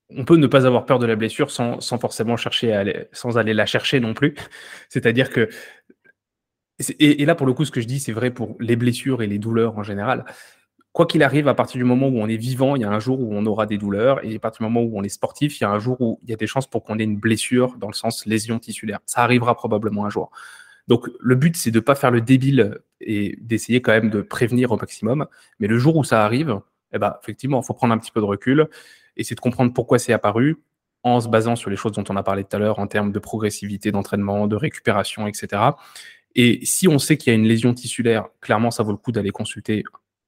on 0.09 0.23
peut 0.23 0.37
ne 0.37 0.47
pas 0.47 0.67
avoir 0.67 0.85
peur 0.85 0.99
de 0.99 1.07
la 1.07 1.15
blessure 1.15 1.49
sans, 1.49 1.79
sans 1.81 1.97
forcément 1.97 2.37
chercher 2.37 2.73
à 2.73 2.79
aller, 2.79 3.07
sans 3.11 3.37
aller 3.37 3.53
la 3.53 3.65
chercher 3.65 3.99
non 3.99 4.13
plus. 4.13 4.35
C'est-à-dire 4.89 5.29
que 5.31 5.49
et, 6.99 7.21
et, 7.21 7.25
là, 7.25 7.35
pour 7.35 7.47
le 7.47 7.53
coup, 7.53 7.63
ce 7.63 7.71
que 7.71 7.79
je 7.79 7.87
dis, 7.87 8.01
c'est 8.01 8.11
vrai 8.11 8.31
pour 8.31 8.57
les 8.59 8.75
blessures 8.75 9.21
et 9.21 9.27
les 9.27 9.39
douleurs 9.39 9.77
en 9.77 9.83
général 9.83 10.25
quoi 10.95 11.05
qu'il 11.05 11.23
arrive, 11.23 11.49
à 11.49 11.53
partir 11.53 11.77
du 11.77 11.83
moment 11.83 12.07
où 12.07 12.21
on 12.21 12.29
est 12.29 12.37
vivant, 12.37 12.77
il 12.77 12.81
y 12.81 12.85
a 12.85 12.89
un 12.89 12.99
jour 12.99 13.19
où 13.19 13.35
on 13.35 13.45
aura 13.45 13.65
des 13.65 13.77
douleurs, 13.77 14.23
et 14.23 14.33
à 14.33 14.39
partir 14.39 14.65
du 14.65 14.71
moment 14.71 14.81
où 14.81 14.97
on 14.97 15.03
est 15.03 15.09
sportif, 15.09 15.59
il 15.59 15.63
y 15.63 15.67
a 15.67 15.69
un 15.69 15.77
jour 15.77 15.99
où 15.99 16.21
il 16.23 16.29
y 16.29 16.33
a 16.33 16.37
des 16.37 16.47
chances 16.47 16.67
pour 16.67 16.85
qu'on 16.85 16.97
ait 16.97 17.03
une 17.03 17.17
blessure 17.17 17.75
dans 17.77 17.89
le 17.89 17.93
sens 17.93 18.25
lésion 18.25 18.59
tissulaire. 18.59 18.99
Ça 19.05 19.21
arrivera 19.21 19.55
probablement 19.55 20.05
un 20.05 20.09
jour. 20.09 20.31
Donc 20.87 21.09
le 21.19 21.35
but, 21.35 21.57
c'est 21.57 21.69
de 21.69 21.79
ne 21.79 21.81
pas 21.81 21.95
faire 21.95 22.11
le 22.11 22.21
débile 22.21 22.79
et 23.01 23.37
d'essayer 23.41 23.81
quand 23.81 23.91
même 23.91 24.09
de 24.09 24.21
prévenir 24.21 24.71
au 24.71 24.77
maximum. 24.77 25.27
Mais 25.59 25.67
le 25.67 25.77
jour 25.77 25.97
où 25.97 26.05
ça 26.05 26.23
arrive, 26.23 26.61
eh 26.93 26.97
ben, 26.97 27.13
effectivement, 27.21 27.59
il 27.59 27.65
faut 27.65 27.73
prendre 27.73 27.93
un 27.93 27.97
petit 27.97 28.11
peu 28.11 28.21
de 28.21 28.25
recul, 28.25 28.69
essayer 29.17 29.35
de 29.35 29.41
comprendre 29.41 29.73
pourquoi 29.73 29.99
c'est 29.99 30.13
apparu, 30.13 30.63
en 31.03 31.19
se 31.19 31.27
basant 31.27 31.57
sur 31.57 31.69
les 31.69 31.75
choses 31.75 31.91
dont 31.91 32.05
on 32.07 32.15
a 32.15 32.23
parlé 32.23 32.45
tout 32.45 32.55
à 32.55 32.59
l'heure 32.59 32.79
en 32.79 32.87
termes 32.87 33.11
de 33.11 33.19
progressivité 33.19 33.91
d'entraînement, 33.91 34.47
de 34.47 34.55
récupération, 34.55 35.27
etc. 35.27 35.61
Et 36.35 36.65
si 36.65 36.87
on 36.87 36.99
sait 36.99 37.17
qu'il 37.17 37.33
y 37.33 37.35
a 37.35 37.37
une 37.37 37.47
lésion 37.47 37.73
tissulaire, 37.73 38.27
clairement, 38.39 38.71
ça 38.71 38.81
vaut 38.81 38.91
le 38.91 38.97
coup 38.97 39.11
d'aller 39.11 39.31
consulter 39.31 39.83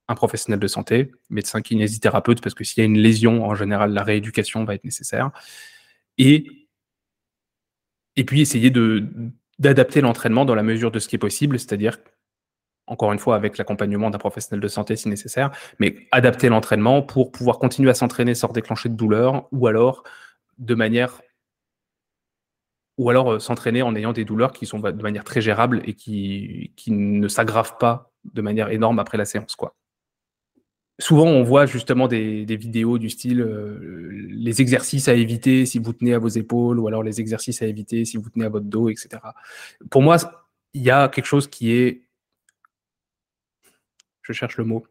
un 0.08 0.16
professionnel 0.16 0.60
de 0.60 0.68
santé, 0.68 1.12
médecin 1.30 1.62
kinésithérapeute, 1.62 2.42
parce 2.42 2.56
que 2.56 2.64
s'il 2.64 2.80
y 2.80 2.82
a 2.82 2.86
une 2.86 2.98
lésion, 2.98 3.46
en 3.46 3.56
général, 3.56 3.94
la 3.94 4.04
rééducation 4.04 4.64
va 4.64 4.76
être 4.76 4.86
nécessaire. 4.86 5.32
Et, 6.18 6.46
et 8.16 8.24
puis 8.24 8.42
essayer 8.42 8.72
d'adapter 9.60 10.02
l'entraînement 10.02 10.46
dans 10.46 10.56
la 10.56 10.64
mesure 10.64 10.92
de 10.92 11.00
ce 11.00 11.08
qui 11.08 11.16
est 11.16 11.20
possible, 11.20 11.60
c'est-à-dire, 11.60 11.98
encore 12.88 13.12
une 13.12 13.20
fois, 13.20 13.36
avec 13.36 13.58
l'accompagnement 13.58 14.10
d'un 14.10 14.18
professionnel 14.18 14.62
de 14.62 14.68
santé 14.68 14.96
si 14.96 15.10
nécessaire, 15.10 15.52
mais 15.80 16.08
adapter 16.12 16.48
l'entraînement 16.50 17.02
pour 17.02 17.32
pouvoir 17.32 17.60
continuer 17.60 17.90
à 17.90 17.94
s'entraîner 17.94 18.34
sans 18.34 18.52
déclencher 18.52 18.90
de 18.90 18.96
douleur, 18.96 19.48
ou 19.52 19.68
alors 19.68 20.04
de 20.58 20.74
manière 20.74 21.22
ou 22.98 23.10
alors 23.10 23.34
euh, 23.34 23.40
s'entraîner 23.40 23.82
en 23.84 23.96
ayant 23.96 24.12
des 24.12 24.26
douleurs 24.26 24.52
qui 24.52 24.66
sont 24.66 24.80
de 24.80 25.04
manière 25.04 25.24
très 25.24 25.42
gérable 25.42 25.82
et 25.86 25.94
qui, 25.94 26.74
qui 26.76 26.92
ne 26.92 27.28
s'aggravent 27.28 27.78
pas 27.78 28.12
de 28.34 28.42
manière 28.42 28.70
énorme 28.70 29.00
après 29.00 29.18
la 29.18 29.26
séance. 29.26 29.56
Quoi. 29.56 29.76
Souvent, 31.00 31.26
on 31.26 31.44
voit 31.44 31.66
justement 31.66 32.08
des, 32.08 32.46
vidéos 32.46 32.98
du 32.98 33.10
style 33.10 33.42
les 34.30 34.62
exercices 34.62 35.08
à 35.08 35.14
éviter 35.14 35.66
si 35.66 35.80
vous 35.80 35.94
tenez 35.94 36.14
à 36.14 36.20
vos 36.20 36.28
épaules, 36.28 36.80
ou 36.80 36.88
alors 36.88 37.04
les 37.04 37.20
exercices 37.22 37.62
à 37.62 37.66
éviter 37.66 38.06
si 38.06 38.18
vous 38.18 38.30
tenez 38.30 38.46
à 38.46 38.50
votre 38.50 38.66
dos, 38.66 38.90
etc. 38.90 39.22
Pour 39.90 40.02
moi, 40.02 40.18
il 40.74 40.82
y 40.84 40.92
a 40.92 41.10
quelque 41.10 41.26
chose 41.26 41.48
qui 41.48 41.72
est. 41.74 42.04
Je 44.22 44.34
cherche 44.34 44.58
le 44.58 44.66
mot. 44.66 44.86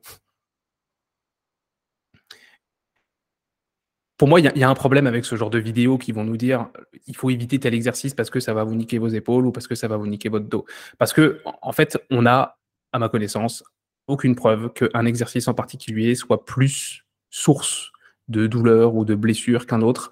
pour 4.16 4.28
moi, 4.28 4.40
il 4.40 4.50
y, 4.56 4.64
a 4.64 4.68
un 4.68 4.74
problème 4.74 5.06
avec 5.06 5.24
ce 5.26 5.36
genre 5.36 5.50
de 5.50 5.58
vidéos 5.58 5.98
qui 5.98 6.12
vont 6.12 6.24
nous 6.24 6.38
dire 6.38 6.70
il 7.06 7.14
faut 7.14 7.28
éviter 7.28 7.58
tel 7.60 7.74
exercice 7.74 8.14
parce 8.14 8.30
que 8.30 8.40
ça 8.40 8.54
va 8.54 8.64
vous 8.64 8.74
niquer 8.74 8.98
vos 8.98 9.08
épaules 9.08 9.46
ou 9.46 9.52
parce 9.52 9.66
que 9.66 9.74
ça 9.74 9.88
va 9.88 9.98
vous 9.98 10.06
niquer 10.06 10.30
votre 10.30 10.46
dos. 10.46 10.64
Parce 10.98 11.12
que, 11.12 11.42
en 11.60 11.72
fait, 11.72 11.98
on 12.10 12.24
a, 12.24 12.58
à 12.92 12.98
ma 12.98 13.10
connaissance, 13.10 13.62
aucune 14.06 14.34
preuve 14.34 14.72
qu'un 14.72 15.04
exercice 15.06 15.48
en 15.48 15.54
particulier 15.54 16.14
soit 16.14 16.44
plus 16.44 17.04
source 17.30 17.92
de 18.28 18.46
douleur 18.46 18.94
ou 18.94 19.04
de 19.04 19.14
blessure 19.14 19.66
qu'un 19.66 19.82
autre, 19.82 20.10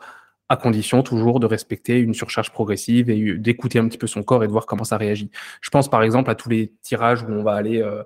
à 0.49 0.57
condition 0.57 1.03
toujours 1.03 1.41
de 1.41 1.47
respecter 1.47 1.99
une 1.99 2.15
surcharge 2.15 2.51
progressive 2.53 3.09
et 3.11 3.35
d'écouter 3.39 3.79
un 3.79 3.89
petit 3.89 3.99
peu 3.99 4.07
son 4.07 4.23
corps 4.23 4.45
et 4.45 4.47
de 4.47 4.53
voir 4.53 4.67
comment 4.67 4.85
ça 4.85 4.97
réagit. 4.97 5.31
Je 5.61 5.71
pense 5.71 5.89
par 5.89 6.03
exemple 6.03 6.31
à 6.31 6.35
tous 6.35 6.49
les 6.49 6.73
tirages 6.83 7.23
où 7.23 7.27
on 7.29 7.43
va 7.43 7.55
aller 7.55 7.81
euh, 7.81 8.03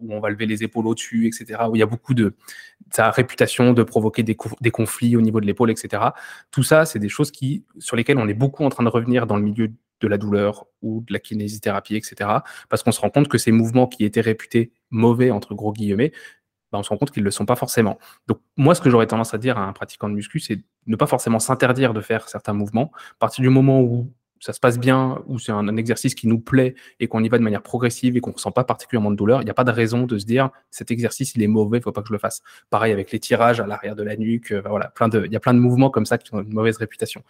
où 0.00 0.12
on 0.14 0.20
va 0.20 0.30
lever 0.30 0.46
les 0.46 0.62
épaules 0.62 0.86
au-dessus, 0.86 1.26
etc., 1.26 1.60
où 1.68 1.76
il 1.76 1.78
y 1.78 1.82
a 1.82 1.86
beaucoup 1.86 2.14
de 2.14 2.34
sa 2.92 3.10
réputation 3.10 3.72
de 3.72 3.82
provoquer 3.82 4.22
des, 4.22 4.34
conflits 4.34 5.16
au 5.16 5.20
niveau 5.20 5.40
de 5.40 5.46
l'épaule, 5.46 5.70
etc. 5.70 6.02
Tout 6.50 6.62
ça, 6.62 6.84
c'est 6.84 6.98
des 6.98 7.08
choses 7.08 7.30
qui, 7.30 7.64
sur 7.78 7.96
lesquelles 7.96 8.18
on 8.18 8.28
est 8.28 8.34
beaucoup 8.34 8.64
en 8.64 8.68
train 8.68 8.84
de 8.84 8.88
revenir 8.88 9.26
dans 9.26 9.36
le 9.36 9.42
milieu 9.42 9.72
de 10.00 10.08
la 10.08 10.18
douleur 10.18 10.66
ou 10.82 11.04
de 11.06 11.12
la 11.12 11.18
kinésithérapie, 11.18 11.96
etc., 11.96 12.30
parce 12.68 12.82
qu'on 12.82 12.92
se 12.92 13.00
rend 13.00 13.10
compte 13.10 13.28
que 13.28 13.38
ces 13.38 13.52
mouvements 13.52 13.86
qui 13.86 14.04
étaient 14.04 14.20
réputés 14.20 14.72
mauvais, 14.90 15.30
entre 15.30 15.54
gros 15.54 15.72
guillemets, 15.72 16.12
ben, 16.72 16.78
on 16.78 16.82
se 16.82 16.88
rend 16.90 16.96
compte 16.96 17.10
qu'ils 17.10 17.22
ne 17.22 17.26
le 17.26 17.30
sont 17.30 17.46
pas 17.46 17.56
forcément. 17.56 17.98
Donc, 18.28 18.40
moi, 18.56 18.74
ce 18.74 18.80
que 18.80 18.90
j'aurais 18.90 19.06
tendance 19.06 19.34
à 19.34 19.38
dire 19.38 19.58
à 19.58 19.62
un 19.62 19.72
pratiquant 19.72 20.08
de 20.08 20.14
muscu, 20.14 20.38
c'est 20.38 20.58
ne 20.86 20.96
pas 20.96 21.06
forcément 21.06 21.38
s'interdire 21.38 21.94
de 21.94 22.00
faire 22.00 22.28
certains 22.28 22.52
mouvements. 22.52 22.92
À 22.94 23.18
partir 23.18 23.42
du 23.42 23.48
moment 23.48 23.80
où 23.80 24.12
ça 24.40 24.54
se 24.54 24.60
passe 24.60 24.78
bien, 24.78 25.22
ou 25.26 25.38
c'est 25.38 25.52
un, 25.52 25.76
exercice 25.76 26.14
qui 26.14 26.26
nous 26.26 26.40
plaît 26.40 26.74
et 26.98 27.08
qu'on 27.08 27.22
y 27.22 27.28
va 27.28 27.38
de 27.38 27.42
manière 27.42 27.62
progressive 27.62 28.16
et 28.16 28.20
qu'on 28.20 28.30
ne 28.30 28.34
ressent 28.34 28.52
pas 28.52 28.64
particulièrement 28.64 29.10
de 29.10 29.16
douleur, 29.16 29.42
il 29.42 29.44
n'y 29.44 29.50
a 29.50 29.54
pas 29.54 29.64
de 29.64 29.70
raison 29.70 30.04
de 30.04 30.18
se 30.18 30.24
dire 30.24 30.50
cet 30.70 30.90
exercice 30.90 31.34
il 31.34 31.42
est 31.42 31.46
mauvais, 31.46 31.76
il 31.76 31.80
ne 31.80 31.84
faut 31.84 31.92
pas 31.92 32.00
que 32.00 32.08
je 32.08 32.12
le 32.14 32.18
fasse. 32.18 32.40
Pareil 32.70 32.92
avec 32.92 33.12
les 33.12 33.20
tirages 33.20 33.60
à 33.60 33.66
l'arrière 33.66 33.94
de 33.94 34.02
la 34.02 34.16
nuque, 34.16 34.52
euh, 34.52 34.62
il 35.24 35.32
y 35.32 35.36
a 35.36 35.40
plein 35.40 35.54
de 35.54 35.58
mouvements 35.58 35.90
comme 35.90 36.06
ça 36.06 36.16
qui 36.16 36.34
ont 36.34 36.40
une 36.40 36.54
mauvaise 36.54 36.78
réputation. 36.78 37.22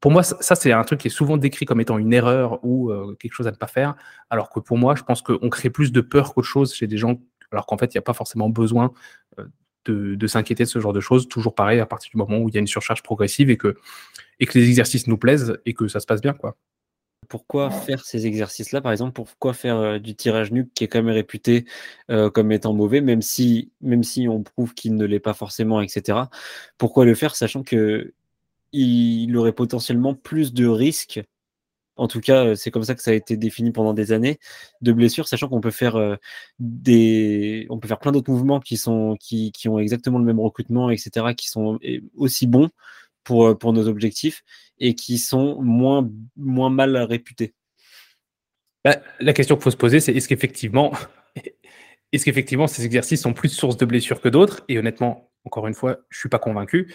Pour 0.00 0.10
moi, 0.10 0.22
ça, 0.22 0.54
c'est 0.54 0.72
un 0.72 0.82
truc 0.82 1.00
qui 1.00 1.08
est 1.08 1.10
souvent 1.10 1.36
décrit 1.36 1.66
comme 1.66 1.80
étant 1.80 1.98
une 1.98 2.12
erreur 2.12 2.58
ou 2.64 2.90
euh, 2.90 3.14
quelque 3.20 3.34
chose 3.34 3.46
à 3.46 3.50
ne 3.50 3.56
pas 3.56 3.66
faire, 3.66 3.96
alors 4.30 4.48
que 4.48 4.58
pour 4.58 4.78
moi, 4.78 4.94
je 4.94 5.02
pense 5.02 5.20
qu'on 5.20 5.50
crée 5.50 5.68
plus 5.68 5.92
de 5.92 6.00
peur 6.00 6.32
qu'autre 6.32 6.48
chose 6.48 6.74
chez 6.74 6.86
des 6.86 6.96
gens, 6.96 7.20
alors 7.52 7.66
qu'en 7.66 7.76
fait, 7.76 7.92
il 7.92 7.96
n'y 7.96 8.00
a 8.00 8.02
pas 8.02 8.14
forcément 8.14 8.48
besoin 8.48 8.92
euh, 9.38 9.46
de, 9.84 10.26
s'inquiéter 10.26 10.64
de 10.64 10.68
ce 10.68 10.78
genre 10.80 10.94
de 10.94 11.00
choses. 11.00 11.28
Toujours 11.28 11.54
pareil, 11.54 11.80
à 11.80 11.86
partir 11.86 12.10
du 12.10 12.16
moment 12.16 12.38
où 12.38 12.48
il 12.48 12.54
y 12.54 12.56
a 12.56 12.60
une 12.60 12.66
surcharge 12.66 13.02
progressive 13.02 13.50
et 13.50 13.58
que, 13.58 13.76
les 14.38 14.68
exercices 14.68 15.06
nous 15.06 15.18
plaisent 15.18 15.58
et 15.66 15.74
que 15.74 15.86
ça 15.86 16.00
se 16.00 16.06
passe 16.06 16.22
bien. 16.22 16.32
quoi. 16.32 16.56
Pourquoi 17.28 17.70
faire 17.70 18.02
ces 18.02 18.26
exercices-là, 18.26 18.80
par 18.80 18.92
exemple? 18.92 19.12
Pourquoi 19.12 19.52
faire 19.52 19.76
euh, 19.76 19.98
du 19.98 20.16
tirage 20.16 20.50
nuque 20.50 20.72
qui 20.74 20.84
est 20.84 20.88
quand 20.88 21.02
même 21.02 21.14
réputé 21.14 21.66
comme 22.08 22.50
étant 22.52 22.72
mauvais, 22.72 23.02
même 23.02 23.20
si 23.20 23.70
on 24.28 24.42
prouve 24.42 24.72
qu'il 24.72 24.96
ne 24.96 25.04
l'est 25.04 25.20
pas 25.20 25.34
forcément, 25.34 25.82
etc. 25.82 26.18
Pourquoi 26.78 27.04
le 27.04 27.14
faire, 27.14 27.36
sachant 27.36 27.62
que 27.62 28.14
il 28.72 29.36
aurait 29.36 29.52
potentiellement 29.52 30.14
plus 30.14 30.52
de 30.52 30.66
risques 30.66 31.20
en 32.00 32.08
tout 32.08 32.20
cas, 32.20 32.46
euh, 32.46 32.54
c'est 32.54 32.70
comme 32.70 32.82
ça 32.82 32.94
que 32.94 33.02
ça 33.02 33.10
a 33.10 33.14
été 33.14 33.36
défini 33.36 33.72
pendant 33.72 33.92
des 33.92 34.12
années 34.12 34.38
de 34.80 34.90
blessures, 34.90 35.28
sachant 35.28 35.48
qu'on 35.48 35.60
peut 35.60 35.70
faire 35.70 35.96
euh, 35.96 36.16
des, 36.58 37.66
on 37.68 37.78
peut 37.78 37.88
faire 37.88 37.98
plein 37.98 38.10
d'autres 38.10 38.30
mouvements 38.30 38.58
qui 38.58 38.78
sont, 38.78 39.18
qui, 39.20 39.52
ont 39.68 39.78
exactement 39.78 40.18
le 40.18 40.24
même 40.24 40.40
recrutement, 40.40 40.90
etc., 40.90 41.34
qui 41.36 41.48
sont 41.48 41.78
aussi 42.16 42.46
bons 42.46 42.70
pour, 43.22 43.48
euh, 43.48 43.54
pour 43.54 43.74
nos 43.74 43.86
objectifs 43.86 44.42
et 44.78 44.94
qui 44.94 45.18
sont 45.18 45.60
moins, 45.60 46.08
moins 46.36 46.70
mal 46.70 46.96
réputés. 46.96 47.52
Bah, 48.82 48.96
la 49.20 49.34
question 49.34 49.56
qu'il 49.56 49.64
faut 49.64 49.70
se 49.70 49.76
poser, 49.76 50.00
c'est 50.00 50.16
est-ce 50.16 50.26
qu'effectivement, 50.26 50.94
ces 52.66 52.86
exercices 52.86 53.20
sont 53.20 53.34
plus 53.34 53.50
source 53.50 53.76
de 53.76 53.84
blessures 53.84 54.22
que 54.22 54.30
d'autres? 54.30 54.64
Et 54.68 54.78
honnêtement, 54.78 55.30
encore 55.44 55.66
une 55.66 55.74
fois, 55.74 55.98
je 56.08 56.18
suis 56.18 56.30
pas 56.30 56.38
convaincu. 56.38 56.94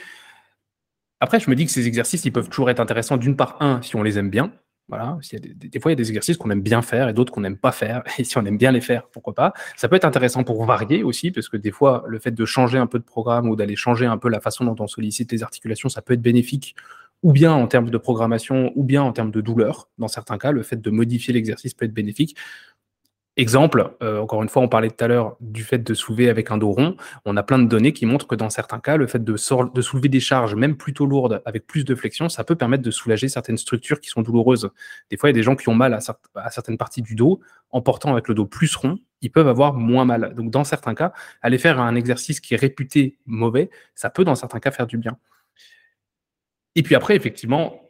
Après, 1.26 1.40
je 1.40 1.50
me 1.50 1.56
dis 1.56 1.66
que 1.66 1.72
ces 1.72 1.88
exercices, 1.88 2.24
ils 2.26 2.32
peuvent 2.32 2.50
toujours 2.50 2.70
être 2.70 2.80
intéressants 2.80 3.18
d'une 3.18 3.36
part, 3.36 3.58
un, 3.60 3.82
si 3.82 3.96
on 3.96 4.04
les 4.04 4.20
aime 4.20 4.30
bien, 4.30 4.52
voilà, 4.88 5.18
a 5.18 5.38
des, 5.40 5.80
fois, 5.80 5.90
il 5.90 5.94
y 5.94 5.98
a 5.98 6.04
des 6.04 6.10
exercices 6.10 6.38
qu'on 6.38 6.52
aime 6.52 6.62
bien 6.62 6.84
faire 6.84 7.10
et 7.10 7.14
d'autres 7.14 7.34
qu'on 7.34 7.42
n'aime 7.42 7.58
pas 7.58 7.72
faire. 7.72 8.04
Et 8.20 8.24
si 8.24 8.38
on 8.38 8.46
aime 8.46 8.60
bien 8.60 8.72
les 8.72 8.80
faire, 8.80 9.08
pourquoi 9.08 9.34
pas 9.34 9.54
Ça 9.76 9.88
peut 9.88 9.96
être 9.96 10.06
intéressant 10.06 10.44
pour 10.44 10.64
varier 10.66 11.02
aussi, 11.02 11.32
parce 11.32 11.50
que 11.50 11.58
des 11.58 11.72
fois, 11.72 12.04
le 12.06 12.20
fait 12.20 12.30
de 12.30 12.46
changer 12.46 12.78
un 12.78 12.86
peu 12.86 13.00
de 13.00 13.04
programme 13.04 13.50
ou 13.50 13.56
d'aller 13.56 13.76
changer 13.76 14.06
un 14.06 14.20
peu 14.20 14.30
la 14.30 14.40
façon 14.40 14.66
dont 14.66 14.76
on 14.78 14.86
sollicite 14.86 15.32
les 15.32 15.42
articulations, 15.42 15.90
ça 15.90 16.04
peut 16.04 16.14
être 16.14 16.22
bénéfique, 16.22 16.76
ou 17.24 17.34
bien 17.34 17.54
en 17.54 17.66
termes 17.66 17.90
de 17.90 17.98
programmation, 17.98 18.72
ou 18.76 18.84
bien 18.84 19.02
en 19.02 19.12
termes 19.12 19.32
de 19.32 19.42
douleur. 19.42 19.90
Dans 19.98 20.08
certains 20.08 20.38
cas, 20.38 20.52
le 20.52 20.62
fait 20.62 20.80
de 20.80 20.90
modifier 20.92 21.34
l'exercice 21.34 21.74
peut 21.74 21.86
être 21.86 21.94
bénéfique. 21.94 22.38
Exemple, 23.38 23.94
euh, 24.02 24.22
encore 24.22 24.42
une 24.44 24.48
fois, 24.48 24.62
on 24.62 24.70
parlait 24.70 24.90
tout 24.90 25.04
à 25.04 25.10
l'heure 25.10 25.36
du 25.42 25.64
fait 25.64 25.80
de 25.80 25.94
soulever 25.94 26.30
avec 26.30 26.52
un 26.52 26.58
dos 26.58 26.72
rond. 26.72 26.96
On 27.26 27.36
a 27.36 27.44
plein 27.44 27.60
de 27.60 27.68
données 27.68 27.92
qui 27.92 28.06
montrent 28.06 28.28
que 28.28 28.36
dans 28.36 28.50
certains 28.50 28.80
cas, 28.80 28.96
le 28.96 29.08
fait 29.08 29.22
de, 29.22 29.36
soulever 29.36 30.08
des 30.08 30.22
charges, 30.22 30.56
même 30.56 30.78
plutôt 30.78 31.06
lourdes, 31.06 31.42
avec 31.44 31.68
plus 31.68 31.84
de 31.84 31.96
flexion, 31.96 32.30
ça 32.30 32.46
peut 32.46 32.56
permettre 32.56 32.84
de 32.84 32.92
soulager 32.92 33.28
certaines 33.28 33.58
structures 33.58 34.00
qui 34.00 34.08
sont 34.10 34.22
douloureuses. 34.22 34.70
Des 35.12 35.18
fois, 35.18 35.30
il 35.30 35.34
y 35.34 35.36
a 35.36 35.40
des 35.40 35.44
gens 35.44 35.58
qui 35.58 35.68
ont 35.68 35.76
mal 35.76 35.94
à 35.94 36.50
certaines 36.50 36.78
parties 36.78 37.02
du 37.02 37.16
dos. 37.16 37.42
En 37.72 37.82
portant 37.82 38.14
avec 38.14 38.30
le 38.30 38.36
dos 38.36 38.46
plus 38.46 38.74
rond, 38.74 39.00
ils 39.22 39.32
peuvent 39.32 39.50
avoir 39.50 39.74
moins 39.74 40.06
mal. 40.06 40.34
Donc, 40.34 40.50
dans 40.50 40.64
certains 40.64 40.96
cas, 40.96 41.12
aller 41.42 41.58
faire 41.58 41.80
un 41.82 41.96
exercice 41.96 42.40
qui 42.40 42.54
est 42.54 42.58
réputé 42.58 43.18
mauvais, 43.26 43.70
ça 43.96 44.10
peut, 44.10 44.24
dans 44.24 44.36
certains 44.36 44.62
cas, 44.62 44.72
faire 44.72 44.88
du 44.88 44.98
bien. 44.98 45.18
Et 46.76 46.84
puis 46.84 46.96
après, 46.96 47.18
effectivement, 47.18 47.85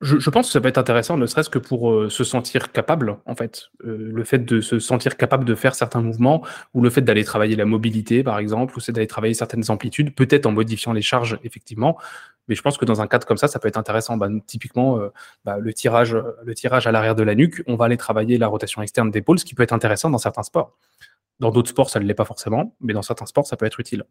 je, 0.00 0.30
pense 0.30 0.46
que 0.46 0.52
ça 0.52 0.60
peut 0.62 0.68
être 0.68 0.78
intéressant, 0.78 1.18
ne 1.18 1.26
serait-ce 1.26 1.50
que 1.50 1.58
pour 1.58 1.92
euh, 1.92 2.08
se 2.08 2.24
sentir 2.24 2.72
capable, 2.72 3.18
en 3.26 3.34
fait. 3.34 3.70
Euh, 3.84 4.10
le 4.12 4.24
fait 4.24 4.38
de 4.38 4.62
se 4.62 4.78
sentir 4.78 5.18
capable 5.18 5.44
de 5.44 5.54
faire 5.54 5.74
certains 5.74 6.00
mouvements, 6.00 6.42
ou 6.72 6.80
le 6.80 6.88
fait 6.88 7.02
d'aller 7.02 7.22
travailler 7.22 7.54
la 7.54 7.66
mobilité, 7.66 8.22
par 8.22 8.38
exemple, 8.38 8.74
ou 8.76 8.80
c'est 8.80 8.92
d'aller 8.92 9.06
travailler 9.06 9.34
certaines 9.34 9.70
amplitudes, 9.70 10.14
peut-être 10.14 10.46
en 10.46 10.52
modifiant 10.52 10.94
les 10.94 11.02
charges, 11.02 11.38
effectivement. 11.44 11.98
Mais 12.48 12.54
je 12.54 12.62
pense 12.62 12.78
que 12.78 12.86
dans 12.86 13.02
un 13.02 13.06
cadre 13.08 13.26
comme 13.26 13.36
ça, 13.36 13.46
ça 13.46 13.58
peut 13.58 13.68
être 13.68 13.76
intéressant. 13.76 14.16
Bah, 14.16 14.28
typiquement, 14.46 14.98
euh, 14.98 15.10
bah, 15.44 15.58
le, 15.58 15.72
tirage, 15.74 16.16
le 16.44 16.54
tirage 16.54 16.86
à 16.86 16.92
l'arrière 16.92 17.14
de 17.14 17.22
la 17.22 17.34
nuque, 17.34 17.62
on 17.66 17.76
va 17.76 17.84
aller 17.84 17.98
travailler 17.98 18.38
la 18.38 18.48
rotation 18.48 18.80
externe 18.80 19.10
d'épaule, 19.10 19.38
ce 19.38 19.44
qui 19.44 19.54
peut 19.54 19.62
être 19.62 19.72
intéressant 19.74 20.08
dans 20.08 20.18
certains 20.18 20.42
sports. 20.42 20.76
Dans 21.40 21.50
d'autres 21.50 21.70
sports, 21.70 21.90
ça 21.90 22.00
ne 22.00 22.06
l'est 22.06 22.14
pas 22.14 22.24
forcément, 22.24 22.74
mais 22.80 22.94
dans 22.94 23.02
certains 23.02 23.26
sports, 23.26 23.46
ça 23.46 23.56
peut 23.56 23.66
être 23.66 23.80
utile. 23.80 24.04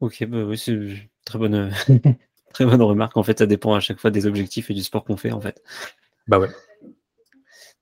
Ok, 0.00 0.24
bah 0.26 0.44
oui, 0.44 0.58
c'est 0.58 1.10
très 1.24 1.38
bonne. 1.38 1.72
Très 2.52 2.64
bonne 2.64 2.82
remarque. 2.82 3.16
En 3.16 3.22
fait, 3.22 3.38
ça 3.38 3.46
dépend 3.46 3.74
à 3.74 3.80
chaque 3.80 3.98
fois 3.98 4.10
des 4.10 4.26
objectifs 4.26 4.70
et 4.70 4.74
du 4.74 4.82
sport 4.82 5.04
qu'on 5.04 5.16
fait, 5.16 5.32
en 5.32 5.40
fait. 5.40 5.62
Bah 6.26 6.38
ouais. 6.38 6.48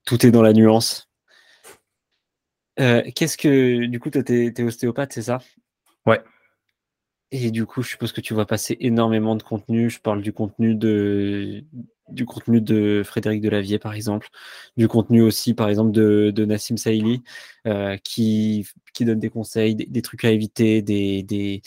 Tout 0.04 0.24
est 0.26 0.30
dans 0.30 0.42
la 0.42 0.52
nuance. 0.52 1.08
Euh, 2.78 3.02
qu'est-ce 3.14 3.36
que. 3.36 3.86
Du 3.86 4.00
coup, 4.00 4.10
toi, 4.10 4.22
t'es 4.22 4.52
es 4.56 4.62
ostéopathe, 4.62 5.12
c'est 5.12 5.22
ça? 5.22 5.38
Ouais. 6.06 6.20
Et 7.32 7.50
du 7.50 7.66
coup, 7.66 7.82
je 7.82 7.90
suppose 7.90 8.12
que 8.12 8.20
tu 8.20 8.34
vois 8.34 8.46
passer 8.46 8.76
énormément 8.80 9.36
de 9.36 9.42
contenu. 9.42 9.90
Je 9.90 10.00
parle 10.00 10.22
du 10.22 10.32
contenu 10.32 10.74
de 10.74 11.64
du 12.08 12.26
contenu 12.26 12.60
de 12.60 13.02
Frédéric 13.04 13.40
Delavier, 13.40 13.78
par 13.78 13.94
exemple, 13.94 14.28
du 14.76 14.88
contenu 14.88 15.22
aussi, 15.22 15.54
par 15.54 15.68
exemple, 15.68 15.92
de, 15.92 16.44
Nassim 16.44 16.76
Saïli, 16.76 17.22
euh, 17.66 17.96
qui, 17.98 18.66
qui 18.92 19.04
donne 19.04 19.20
des 19.20 19.30
conseils, 19.30 19.74
des, 19.74 20.02
trucs 20.02 20.24
à 20.24 20.30
éviter, 20.30 20.82
des, 20.82 21.22
des, 21.22 21.62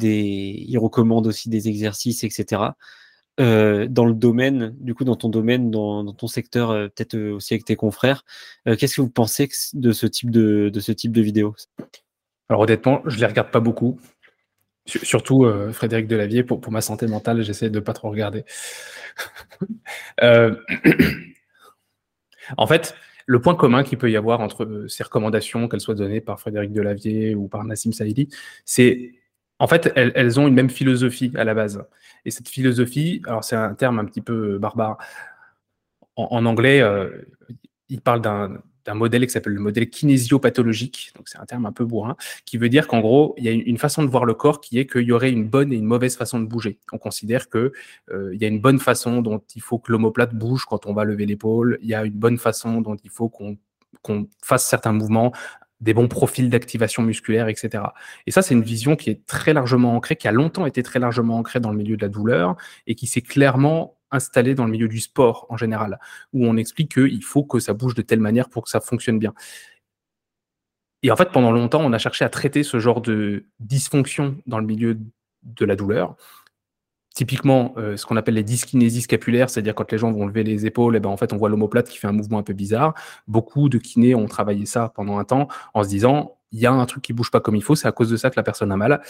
il 0.00 0.78
recommande 0.78 1.26
aussi 1.26 1.48
des 1.48 1.68
exercices, 1.68 2.24
etc. 2.24 2.72
Euh, 3.40 3.86
dans 3.88 4.04
le 4.04 4.12
domaine, 4.12 4.76
du 4.78 4.94
coup, 4.94 5.04
dans 5.04 5.16
ton 5.16 5.30
domaine, 5.30 5.70
dans, 5.70 6.12
ton 6.12 6.26
secteur, 6.26 6.70
euh, 6.70 6.88
peut-être 6.88 7.14
euh, 7.14 7.32
aussi 7.32 7.54
avec 7.54 7.64
tes 7.64 7.76
confrères, 7.76 8.24
qu'est-ce 8.66 8.96
que 8.96 9.00
vous 9.00 9.10
pensez 9.10 9.48
de 9.72 9.92
ce 9.92 10.06
type 10.06 10.30
de, 10.30 10.68
de 10.68 10.80
ce 10.80 10.92
type 10.92 11.12
de 11.12 11.22
vidéo? 11.22 11.54
Alors 12.48 12.62
honnêtement, 12.62 13.02
je 13.06 13.18
les 13.18 13.26
regarde 13.26 13.50
pas 13.50 13.60
beaucoup. 13.60 13.98
Surtout 14.84 15.46
Frédéric 15.72 16.08
Delavier, 16.08 16.42
pour, 16.42 16.72
ma 16.72 16.80
santé 16.80 17.06
mentale, 17.06 17.42
j'essaie 17.42 17.70
de 17.70 17.80
pas 17.80 17.92
trop 17.92 18.10
regarder. 18.10 18.44
en 22.56 22.66
fait, 22.66 22.94
le 23.26 23.40
point 23.40 23.54
commun 23.54 23.84
qu'il 23.84 23.96
peut 23.96 24.10
y 24.10 24.16
avoir 24.16 24.40
entre 24.40 24.86
ces 24.88 25.04
recommandations, 25.04 25.68
qu'elles 25.68 25.80
soient 25.80 25.94
données 25.94 26.20
par 26.20 26.40
Frédéric 26.40 26.72
Delavier 26.72 27.36
ou 27.36 27.48
par 27.48 27.64
Nassim 27.64 27.92
Saïdi, 27.92 28.28
c'est 28.64 29.12
en 29.62 29.68
fait, 29.68 29.92
elles, 29.94 30.40
ont 30.40 30.48
une 30.48 30.54
même 30.54 30.70
philosophie 30.70 31.30
à 31.36 31.44
la 31.44 31.54
base. 31.54 31.84
Et 32.24 32.32
cette 32.32 32.48
philosophie, 32.48 33.22
alors 33.28 33.44
c'est 33.44 33.54
un 33.54 33.74
terme 33.74 34.00
un 34.00 34.04
petit 34.04 34.20
peu 34.20 34.58
barbare. 34.58 34.98
En, 36.16 36.44
anglais, 36.46 36.80
euh, 36.80 37.08
il 37.88 38.00
parle 38.00 38.22
d'un 38.22 38.94
modèle 38.94 39.24
qui 39.24 39.30
s'appelle 39.30 39.52
le 39.52 39.60
modèle 39.60 39.88
kinésiopathologique, 39.88 41.12
donc 41.14 41.28
c'est 41.28 41.38
un 41.38 41.46
terme 41.46 41.64
un 41.64 41.70
peu 41.70 41.84
bourrin, 41.84 42.16
qui 42.44 42.58
veut 42.58 42.68
dire 42.68 42.88
qu'en 42.88 42.98
gros, 42.98 43.36
il 43.38 43.44
y 43.44 43.48
a 43.48 43.52
une, 43.52 43.78
façon 43.78 44.02
de 44.02 44.08
voir 44.08 44.24
le 44.24 44.34
corps 44.34 44.60
qui 44.60 44.80
est 44.80 44.86
qu'il 44.86 45.02
y 45.02 45.12
aurait 45.12 45.30
une 45.30 45.46
bonne 45.48 45.72
et 45.72 45.76
une 45.76 45.86
mauvaise 45.86 46.16
façon 46.16 46.40
de 46.40 46.46
bouger. 46.46 46.80
On 46.90 46.98
considère 46.98 47.48
qu'il 47.48 47.70
euh, 48.10 48.34
y 48.34 48.44
a 48.44 48.48
une 48.48 48.60
bonne 48.60 48.80
façon 48.80 49.22
dont 49.22 49.40
il 49.54 49.62
faut 49.62 49.78
que 49.78 49.92
l'omoplate 49.92 50.34
bouge 50.34 50.64
quand 50.64 50.86
on 50.86 50.92
va 50.92 51.04
lever 51.04 51.24
l'épaule, 51.24 51.78
il 51.82 51.88
y 51.88 51.94
a 51.94 52.04
une 52.04 52.18
bonne 52.18 52.38
façon 52.38 52.80
dont 52.80 52.96
il 52.96 53.10
faut 53.10 53.28
qu'on 53.28 53.56
fasse 54.42 54.66
certains 54.66 54.92
mouvements, 54.92 55.32
des 55.82 55.94
bons 55.94 56.08
profils 56.08 56.48
d'activation 56.48 57.02
musculaire, 57.02 57.48
etc. 57.48 57.84
Et 58.26 58.30
ça, 58.30 58.40
c'est 58.40 58.54
une 58.54 58.62
vision 58.62 58.96
qui 58.96 59.10
est 59.10 59.26
très 59.26 59.52
largement 59.52 59.94
ancrée, 59.96 60.16
qui 60.16 60.28
a 60.28 60.32
longtemps 60.32 60.64
été 60.64 60.82
très 60.82 61.00
largement 61.00 61.38
ancrée 61.38 61.60
dans 61.60 61.70
le 61.70 61.76
milieu 61.76 61.96
de 61.96 62.02
la 62.02 62.08
douleur 62.08 62.56
et 62.86 62.94
qui 62.94 63.06
s'est 63.06 63.20
clairement 63.20 63.98
installée 64.12 64.54
dans 64.54 64.64
le 64.64 64.70
milieu 64.70 64.88
du 64.88 65.00
sport 65.00 65.46
en 65.50 65.56
général, 65.56 65.98
où 66.32 66.46
on 66.46 66.56
explique 66.56 66.94
qu'il 66.94 67.24
faut 67.24 67.44
que 67.44 67.58
ça 67.58 67.74
bouge 67.74 67.94
de 67.94 68.02
telle 68.02 68.20
manière 68.20 68.48
pour 68.48 68.64
que 68.64 68.70
ça 68.70 68.80
fonctionne 68.80 69.18
bien. 69.18 69.34
Et 71.02 71.10
en 71.10 71.16
fait, 71.16 71.32
pendant 71.32 71.50
longtemps, 71.50 71.82
on 71.82 71.92
a 71.92 71.98
cherché 71.98 72.24
à 72.24 72.28
traiter 72.28 72.62
ce 72.62 72.78
genre 72.78 73.00
de 73.00 73.46
dysfonction 73.58 74.36
dans 74.46 74.60
le 74.60 74.66
milieu 74.66 74.98
de 75.42 75.64
la 75.64 75.74
douleur 75.74 76.16
typiquement 77.14 77.74
euh, 77.76 77.96
ce 77.96 78.06
qu'on 78.06 78.16
appelle 78.16 78.34
les 78.34 78.42
dyskinésies 78.42 79.02
scapulaires, 79.02 79.50
c'est-à-dire 79.50 79.74
quand 79.74 79.90
les 79.92 79.98
gens 79.98 80.10
vont 80.12 80.26
lever 80.26 80.44
les 80.44 80.66
épaules, 80.66 80.94
et 80.94 80.98
eh 80.98 81.00
ben 81.00 81.10
en 81.10 81.16
fait 81.16 81.32
on 81.32 81.36
voit 81.36 81.48
l'omoplate 81.48 81.88
qui 81.88 81.98
fait 81.98 82.06
un 82.06 82.12
mouvement 82.12 82.38
un 82.38 82.42
peu 82.42 82.52
bizarre. 82.54 82.94
Beaucoup 83.28 83.68
de 83.68 83.78
kinés 83.78 84.14
ont 84.14 84.26
travaillé 84.26 84.66
ça 84.66 84.92
pendant 84.94 85.18
un 85.18 85.24
temps 85.24 85.48
en 85.74 85.82
se 85.82 85.88
disant 85.88 86.36
il 86.52 86.60
y 86.60 86.66
a 86.66 86.72
un 86.72 86.86
truc 86.86 87.02
qui 87.02 87.12
bouge 87.12 87.30
pas 87.30 87.40
comme 87.40 87.56
il 87.56 87.62
faut, 87.62 87.74
c'est 87.74 87.88
à 87.88 87.92
cause 87.92 88.10
de 88.10 88.16
ça 88.16 88.30
que 88.30 88.36
la 88.36 88.42
personne 88.42 88.70
a 88.72 88.76
mal. 88.76 89.00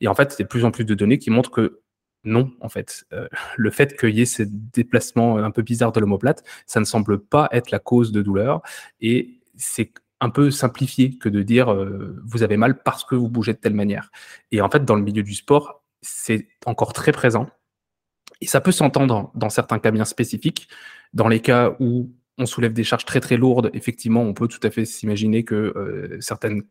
Et 0.00 0.08
en 0.08 0.14
fait, 0.14 0.32
c'est 0.32 0.44
de 0.44 0.48
plus 0.48 0.64
en 0.64 0.70
plus 0.70 0.84
de 0.84 0.94
données 0.94 1.18
qui 1.18 1.30
montrent 1.30 1.50
que 1.50 1.80
non, 2.24 2.52
en 2.60 2.68
fait, 2.68 3.04
euh, 3.12 3.26
le 3.56 3.70
fait 3.70 3.98
qu'il 3.98 4.10
y 4.10 4.20
ait 4.20 4.26
ces 4.26 4.46
déplacements 4.46 5.38
un 5.38 5.50
peu 5.50 5.62
bizarres 5.62 5.90
de 5.90 5.98
l'omoplate, 5.98 6.44
ça 6.66 6.78
ne 6.78 6.84
semble 6.84 7.18
pas 7.18 7.48
être 7.50 7.72
la 7.72 7.80
cause 7.80 8.12
de 8.12 8.22
douleur. 8.22 8.62
Et 9.00 9.40
c'est 9.56 9.92
un 10.20 10.30
peu 10.30 10.52
simplifié 10.52 11.18
que 11.18 11.28
de 11.28 11.42
dire 11.42 11.72
euh, 11.72 12.16
vous 12.24 12.44
avez 12.44 12.56
mal 12.56 12.80
parce 12.84 13.04
que 13.04 13.16
vous 13.16 13.28
bougez 13.28 13.54
de 13.54 13.58
telle 13.58 13.74
manière. 13.74 14.12
Et 14.52 14.60
en 14.60 14.70
fait, 14.70 14.84
dans 14.84 14.94
le 14.94 15.02
milieu 15.02 15.24
du 15.24 15.34
sport, 15.34 15.81
c'est 16.02 16.48
encore 16.66 16.92
très 16.92 17.12
présent. 17.12 17.48
Et 18.40 18.46
ça 18.46 18.60
peut 18.60 18.72
s'entendre 18.72 19.30
dans 19.34 19.50
certains 19.50 19.78
cas 19.78 19.90
bien 19.90 20.04
spécifiques. 20.04 20.68
Dans 21.14 21.28
les 21.28 21.40
cas 21.40 21.76
où 21.78 22.10
on 22.38 22.46
soulève 22.46 22.72
des 22.72 22.84
charges 22.84 23.04
très 23.04 23.20
très 23.20 23.36
lourdes, 23.36 23.70
effectivement, 23.72 24.22
on 24.22 24.34
peut 24.34 24.48
tout 24.48 24.60
à 24.62 24.70
fait 24.70 24.84
s'imaginer 24.84 25.44
que 25.44 25.54
euh, 25.54 26.18
certaines, 26.20 26.62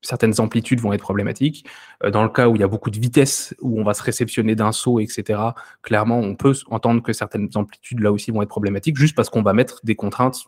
certaines 0.00 0.40
amplitudes 0.40 0.80
vont 0.80 0.92
être 0.92 1.02
problématiques. 1.02 1.66
Euh, 2.04 2.10
dans 2.10 2.22
le 2.22 2.28
cas 2.28 2.48
où 2.48 2.54
il 2.54 2.60
y 2.60 2.64
a 2.64 2.68
beaucoup 2.68 2.90
de 2.90 2.98
vitesse, 3.00 3.54
où 3.60 3.80
on 3.80 3.84
va 3.84 3.94
se 3.94 4.02
réceptionner 4.02 4.54
d'un 4.54 4.72
saut, 4.72 5.00
etc., 5.00 5.40
clairement, 5.82 6.18
on 6.20 6.36
peut 6.36 6.54
entendre 6.70 7.02
que 7.02 7.12
certaines 7.12 7.48
amplitudes 7.54 8.00
là 8.00 8.12
aussi 8.12 8.30
vont 8.30 8.42
être 8.42 8.48
problématiques, 8.48 8.96
juste 8.96 9.16
parce 9.16 9.30
qu'on 9.30 9.42
va 9.42 9.52
mettre 9.52 9.80
des 9.84 9.96
contraintes 9.96 10.44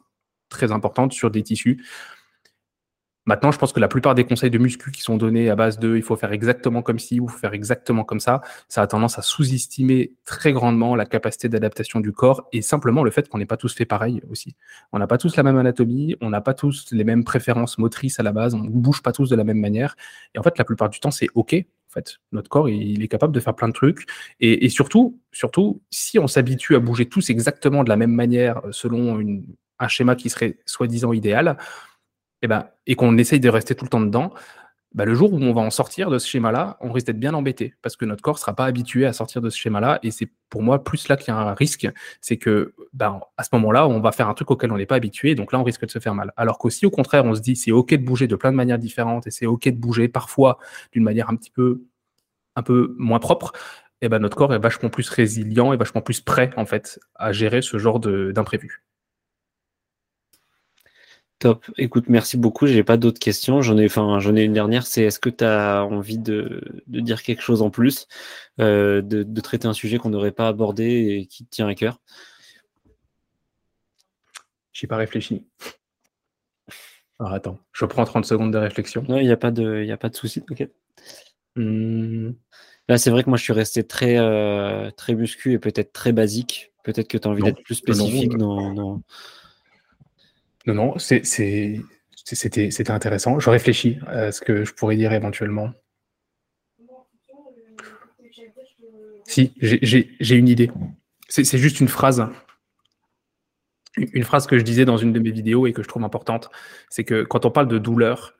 très 0.51 0.73
importantes 0.73 1.13
sur 1.13 1.31
des 1.31 1.43
tissus. 1.43 1.85
Maintenant, 3.27 3.53
je 3.53 3.59
pense 3.59 3.73
que 3.73 3.81
la 3.81 3.89
plupart 3.89 4.15
des 4.15 4.25
conseils 4.25 4.51
de 4.51 4.59
muscu 4.59 4.91
qui 4.91 5.03
sont 5.03 5.17
donnés 5.17 5.51
à 5.51 5.57
base 5.57 5.79
de 5.79 5.97
il 5.97 6.03
faut 6.03 6.17
faire 6.17 6.33
exactement 6.33 6.81
comme 6.81 6.99
ci 6.99 7.21
ou 7.21 7.29
faire 7.29 7.53
exactement 7.53 8.03
comme 8.03 8.21
ça, 8.21 8.41
ça 8.69 8.81
a 8.81 8.87
tendance 8.87 9.19
à 9.19 9.23
sous-estimer 9.23 10.15
très 10.25 10.53
grandement 10.53 10.97
la 10.97 11.05
capacité 11.05 11.49
d'adaptation 11.49 12.01
du 12.01 12.13
corps 12.13 12.49
et 12.53 12.63
simplement 12.63 13.05
le 13.05 13.11
fait 13.11 13.29
qu'on 13.29 13.39
n'est 13.39 13.47
pas 13.47 13.59
tous 13.59 13.75
fait 13.75 13.85
pareil 13.85 14.23
aussi. 14.31 14.57
On 14.93 14.99
n'a 14.99 15.07
pas 15.07 15.19
tous 15.19 15.37
la 15.37 15.43
même 15.43 15.59
anatomie, 15.59 16.17
on 16.23 16.31
n'a 16.31 16.41
pas 16.41 16.55
tous 16.55 16.87
les 16.93 17.05
mêmes 17.05 17.25
préférences 17.25 17.77
motrices 17.77 18.19
à 18.19 18.23
la 18.23 18.33
base, 18.33 18.55
on 18.55 18.61
ne 18.61 18.71
bouge 18.71 19.03
pas 19.03 19.13
tous 19.13 19.29
de 19.29 19.37
la 19.37 19.45
même 19.45 19.59
manière. 19.59 19.97
Et 20.35 20.39
en 20.39 20.43
fait, 20.43 20.57
la 20.57 20.65
plupart 20.65 20.89
du 20.89 20.99
temps, 20.99 21.11
c'est 21.11 21.29
OK. 21.35 21.55
En 21.55 21.93
fait, 21.93 22.19
notre 22.33 22.49
corps, 22.49 22.69
il 22.69 23.03
est 23.03 23.09
capable 23.09 23.35
de 23.35 23.41
faire 23.41 23.55
plein 23.55 23.69
de 23.69 23.73
trucs. 23.73 24.07
Et, 24.39 24.69
surtout, 24.69 25.19
surtout, 25.33 25.83
si 25.91 26.21
on 26.21 26.29
s'habitue 26.29 26.77
à 26.77 26.79
bouger 26.79 27.07
tous 27.07 27.31
exactement 27.31 27.83
de 27.83 27.89
la 27.89 27.97
même 27.97 28.13
manière 28.13 28.63
selon 28.71 29.21
un 29.81 29.89
schéma 29.89 30.15
qui 30.15 30.31
serait 30.31 30.59
soi-disant 30.67 31.13
idéal, 31.13 31.57
et, 32.43 32.47
eh 32.47 32.49
ben, 32.49 32.69
et 32.87 32.95
qu'on 32.95 33.19
essaye 33.19 33.41
de 33.41 33.49
rester 33.49 33.75
tout 33.75 33.85
le 33.85 33.91
temps 33.91 34.01
dedans, 34.01 34.33
bah, 34.93 35.05
le 35.05 35.15
jour 35.15 35.33
où 35.33 35.37
on 35.37 35.53
va 35.53 35.61
en 35.61 35.71
sortir 35.71 36.11
de 36.11 36.19
ce 36.19 36.27
schéma-là, 36.27 36.77
on 36.81 36.91
risque 36.91 37.07
d'être 37.07 37.21
bien 37.21 37.33
embêté 37.35 37.75
parce 37.81 37.97
que 37.97 38.05
notre 38.05 38.23
corps 38.23 38.35
ne 38.35 38.41
sera 38.41 38.55
pas 38.57 38.65
habitué 38.65 39.07
à 39.07 39.13
sortir 39.13 39.41
de 39.41 39.49
ce 39.49 39.57
schéma-là. 39.57 40.01
Et 40.03 40.11
c'est 40.11 40.29
pour 40.49 40.63
moi 40.63 40.83
plus 40.83 41.07
là 41.09 41.17
qu'il 41.17 41.29
y 41.29 41.37
a 41.37 41.39
un 41.39 41.55
risque, 41.55 41.89
c'est 42.21 42.39
que 42.39 42.75
ben, 42.93 43.21
à 43.37 43.45
ce 43.45 43.51
moment-là, 43.53 43.87
on 43.87 44.01
va 44.01 44.11
faire 44.11 44.29
un 44.29 44.35
truc 44.35 44.51
auquel 44.51 44.73
on 44.73 44.77
n'est 44.77 44.87
pas 44.87 44.97
habitué, 44.97 45.37
donc 45.37 45.53
là, 45.53 45.61
on 45.61 45.63
risque 45.63 45.87
de 45.87 45.91
se 45.91 46.01
faire 46.01 46.15
mal. 46.15 46.33
Alors 46.37 46.59
qu'aussi, 46.59 46.87
au 46.87 46.91
contraire, 46.91 47.25
on 47.25 47.35
se 47.35 47.41
dit 47.41 47.55
c'est 47.55 47.71
OK 47.71 47.91
de 47.91 48.05
bouger 48.05 48.27
de 48.27 48.35
plein 48.35 48.51
de 48.51 48.57
manières 48.57 48.79
différentes 48.79 49.29
et 49.29 49.31
c'est 49.31 49.47
OK 49.47 49.65
de 49.65 49.79
bouger 49.79 50.09
parfois 50.09 50.59
d'une 50.93 51.05
manière 51.05 51.31
un 51.31 51.37
petit 51.37 51.51
peu, 51.51 51.85
un 52.57 52.63
peu 52.63 52.95
moins 52.99 53.21
propre. 53.21 53.53
Et 54.03 54.09
ben, 54.09 54.19
notre 54.19 54.37
corps 54.37 54.55
est 54.55 54.59
vachement 54.59 54.89
plus 54.89 55.09
résilient 55.09 55.73
et 55.73 55.77
vachement 55.77 56.01
plus 56.03 56.21
prêt 56.21 56.51
en 56.57 56.67
fait 56.67 56.99
à 57.15 57.33
gérer 57.33 57.63
ce 57.63 57.79
genre 57.79 58.01
d'imprévu. 58.01 58.83
Top. 61.41 61.65
Écoute, 61.79 62.05
merci 62.09 62.37
beaucoup. 62.37 62.67
J'ai 62.67 62.85
pas 62.85 62.99
d'autres 62.99 63.19
questions. 63.19 63.63
J'en 63.63 63.79
ai, 63.79 63.87
enfin, 63.87 64.21
j'en 64.21 64.37
ai 64.37 64.43
une 64.43 64.53
dernière. 64.53 64.87
C'est 64.87 65.05
est-ce 65.05 65.19
que 65.19 65.31
tu 65.31 65.43
as 65.43 65.87
envie 65.87 66.19
de, 66.19 66.61
dire 66.87 67.23
quelque 67.23 67.41
chose 67.41 67.63
en 67.63 67.71
plus, 67.71 68.09
euh, 68.61 69.01
de, 69.01 69.41
traiter 69.41 69.67
un 69.67 69.73
sujet 69.73 69.97
qu'on 69.97 70.11
n'aurait 70.11 70.33
pas 70.33 70.49
abordé 70.49 70.85
et 70.85 71.27
qui 71.27 71.47
te 71.47 71.51
tient 71.51 71.67
à 71.67 71.75
cœur? 71.75 71.99
J'ai 74.75 74.87
pas 74.87 74.99
réfléchi. 74.99 75.47
Alors 77.19 77.33
attends, 77.33 77.59
je 77.73 77.87
prends 77.87 78.05
30 78.05 78.27
secondes 78.27 78.53
de 78.53 78.59
réflexion. 78.59 79.03
Non, 79.09 79.17
il 79.17 79.25
n'y 79.25 79.33
a 79.33 79.39
pas 79.39 79.51
de, 79.51 79.83
il 79.83 79.91
a 79.91 79.97
pas 79.97 80.11
de 80.11 80.17
souci. 80.17 80.43
Ok. 80.51 80.69
Hmm. 81.57 82.33
Là, 82.87 82.99
c'est 82.99 83.09
vrai 83.09 83.25
que 83.25 83.31
moi, 83.31 83.39
je 83.39 83.45
suis 83.45 83.55
resté 83.55 83.83
très, 83.87 84.19
euh, 84.19 84.91
très 84.91 85.15
muscu 85.15 85.55
et 85.55 85.59
peut-être 85.59 85.95
très 85.95 86.13
basique. 86.13 86.75
Peut-être 86.85 87.09
que 87.09 87.17
tu 87.17 87.27
as 87.27 87.31
envie 87.31 87.43
d'être 87.43 87.63
plus 87.63 87.77
spécifique 87.77 88.37
dans 88.37 89.01
non, 90.67 90.75
non, 90.75 90.99
c'était 90.99 91.81
intéressant. 92.91 93.39
Je 93.39 93.51
réfléchis 93.51 93.99
à 94.07 94.33
ce 94.33 94.41
que 94.41 94.65
je 94.65 94.75
pourrais 94.75 94.97
dire 94.97 95.13
éventuellement. 95.13 95.73
Si, 99.27 99.53
j'ai 99.61 100.35
une 100.35 100.49
idée. 100.49 100.71
C'est 101.29 101.59
juste 101.59 101.81
une 101.81 101.89
phrase. 101.89 102.27
Une 103.97 104.25
phrase 104.25 104.47
que 104.47 104.59
je 104.59 104.63
disais 104.63 104.85
dans 104.85 104.97
une 104.97 105.13
de 105.13 105.19
mes 105.19 105.31
vidéos 105.31 105.67
et 105.67 105.73
que 105.73 105.83
je 105.83 105.89
trouve 105.89 106.05
importante, 106.05 106.51
c'est 106.91 107.05
que 107.05 107.23
quand 107.23 107.45
on 107.45 107.51
parle 107.51 107.69
de 107.69 107.79
douleur, 107.79 108.35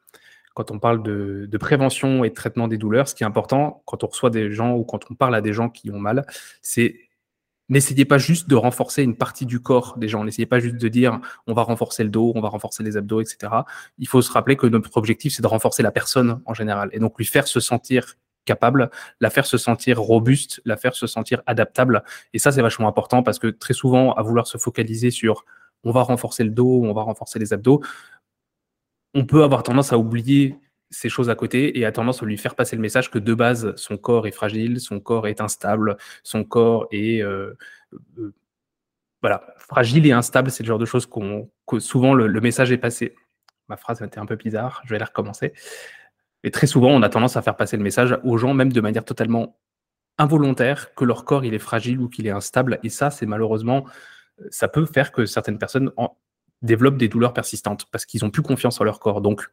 quand 0.55 0.71
on 0.71 0.79
parle 0.79 1.03
de, 1.03 1.47
de, 1.51 1.59
prévention 1.59 2.25
et 2.25 2.31
de 2.31 2.35
traitement 2.35 2.69
des 2.69 2.77
douleurs, 2.77 3.09
ce 3.09 3.15
qui 3.15 3.23
est 3.23 3.27
important 3.27 3.83
quand 3.87 4.05
on 4.05 4.09
reçoit 4.09 4.31
des 4.31 4.53
gens 4.53 4.75
ou 4.75 4.85
quand 4.85 5.11
on 5.11 5.15
parle 5.15 5.35
à 5.35 5.41
des 5.41 5.53
gens 5.53 5.69
qui 5.69 5.91
ont 5.91 5.99
mal, 5.99 6.27
c'est 6.63 7.10
n'essayez 7.71 8.05
pas 8.05 8.19
juste 8.19 8.51
de 8.51 8.57
renforcer 8.57 9.03
une 9.03 9.17
partie 9.17 9.47
du 9.47 9.61
corps 9.61 9.97
des 9.97 10.09
gens. 10.09 10.25
N'essayez 10.25 10.47
pas 10.47 10.61
juste 10.61 10.77
de 10.77 10.89
dire 10.89 11.21
on 11.47 11.55
va 11.55 11.63
renforcer 11.63 12.05
le 12.05 12.11
dos, 12.11 12.33
on 12.35 12.41
va 12.41 12.49
renforcer 12.49 12.83
les 12.83 12.97
abdos, 12.99 13.23
etc. 13.23 13.53
Il 13.99 14.09
faut 14.09 14.21
se 14.21 14.31
rappeler 14.31 14.57
que 14.57 14.67
notre 14.67 14.97
objectif, 14.99 15.35
c'est 15.35 15.43
de 15.43 15.47
renforcer 15.47 15.83
la 15.83 15.93
personne 15.93 16.43
en 16.45 16.53
général 16.53 16.91
et 16.93 16.99
donc 16.99 17.17
lui 17.17 17.25
faire 17.25 17.49
se 17.49 17.61
sentir 17.61 18.17
capable, 18.45 18.91
la 19.21 19.31
faire 19.31 19.47
se 19.47 19.59
sentir 19.59 20.01
robuste, 20.01 20.61
la 20.65 20.77
faire 20.77 20.95
se 20.95 21.07
sentir 21.07 21.43
adaptable. 21.47 22.03
Et 22.33 22.39
ça, 22.39 22.53
c'est 22.53 22.63
vachement 22.63 22.89
important 22.89 23.23
parce 23.23 23.39
que 23.39 23.47
très 23.47 23.75
souvent, 23.75 24.13
à 24.15 24.23
vouloir 24.23 24.47
se 24.47 24.59
focaliser 24.59 25.11
sur 25.11 25.45
on 25.85 25.93
va 25.93 26.03
renforcer 26.03 26.45
le 26.45 26.51
dos, 26.51 26.83
on 26.85 26.93
va 26.93 27.03
renforcer 27.03 27.39
les 27.39 27.53
abdos, 27.53 27.81
on 29.15 29.25
peut 29.25 29.43
avoir 29.43 29.63
tendance 29.63 29.93
à 29.93 29.99
oublier 29.99 30.59
ces 30.91 31.09
choses 31.09 31.31
à 31.31 31.35
côté 31.35 31.79
et 31.79 31.85
a 31.85 31.93
tendance 31.93 32.23
à 32.23 32.27
lui 32.27 32.37
faire 32.37 32.55
passer 32.55 32.77
le 32.77 32.83
message 32.83 33.11
que 33.11 33.19
de 33.19 33.35
base, 33.35 33.75
son 33.77 33.97
corps 33.97 34.27
est 34.27 34.33
fragile, 34.33 34.81
son 34.81 35.01
corps 35.01 35.29
est 35.29 35.41
instable, 35.41 35.97
son 36.25 36.45
corps 36.45 36.89
est 36.91 37.23
euh, 37.23 37.57
euh, 38.19 38.35
voilà, 39.23 39.47
fragile 39.57 40.07
et 40.07 40.13
instable. 40.13 40.51
C'est 40.51 40.65
le 40.65 40.69
genre 40.69 40.79
de 40.79 40.87
choses 40.87 41.07
qu'on, 41.07 41.51
que 41.67 41.79
souvent 41.79 42.15
le, 42.15 42.41
message 42.41 42.73
est 42.73 42.79
passé. 42.79 43.15
Ma 43.69 43.77
phrase 43.77 44.03
était 44.03 44.19
un 44.19 44.27
peu 44.27 44.37
bizarre, 44.37 44.83
je 44.85 44.91
vais 44.91 44.99
la 44.99 45.05
recommencer. 45.05 45.53
Et 46.43 46.51
très 46.51 46.67
souvent, 46.67 46.91
on 46.91 47.03
a 47.03 47.09
tendance 47.09 47.37
à 47.37 47.43
faire 47.43 47.57
passer 47.57 47.77
le 47.77 47.83
message 47.83 48.19
aux 48.25 48.37
gens, 48.37 48.55
même 48.55 48.73
de 48.73 48.81
manière 48.81 49.05
totalement 49.05 49.59
involontaire, 50.19 50.95
que 50.95 51.05
leur 51.05 51.25
corps 51.25 51.45
il 51.45 51.55
est 51.55 51.59
fragile 51.59 52.01
ou 52.01 52.09
qu'il 52.09 52.27
est 52.27 52.31
instable. 52.31 52.81
Et 52.83 52.89
ça, 52.89 53.11
c'est 53.11 53.27
malheureusement, 53.27 53.87
ça 54.51 54.67
peut 54.67 54.87
faire 54.87 55.13
que 55.13 55.27
certaines 55.27 55.59
personnes 55.59 55.93
développent 56.63 56.97
des 56.97 57.09
douleurs 57.09 57.33
persistantes 57.33 57.87
parce 57.93 58.07
qu'ils 58.07 58.25
n'ont 58.25 58.31
plus 58.31 58.43
confiance 58.43 58.81
en 58.81 58.85
leur 58.85 58.99
corps. 58.99 59.21
Donc, 59.21 59.51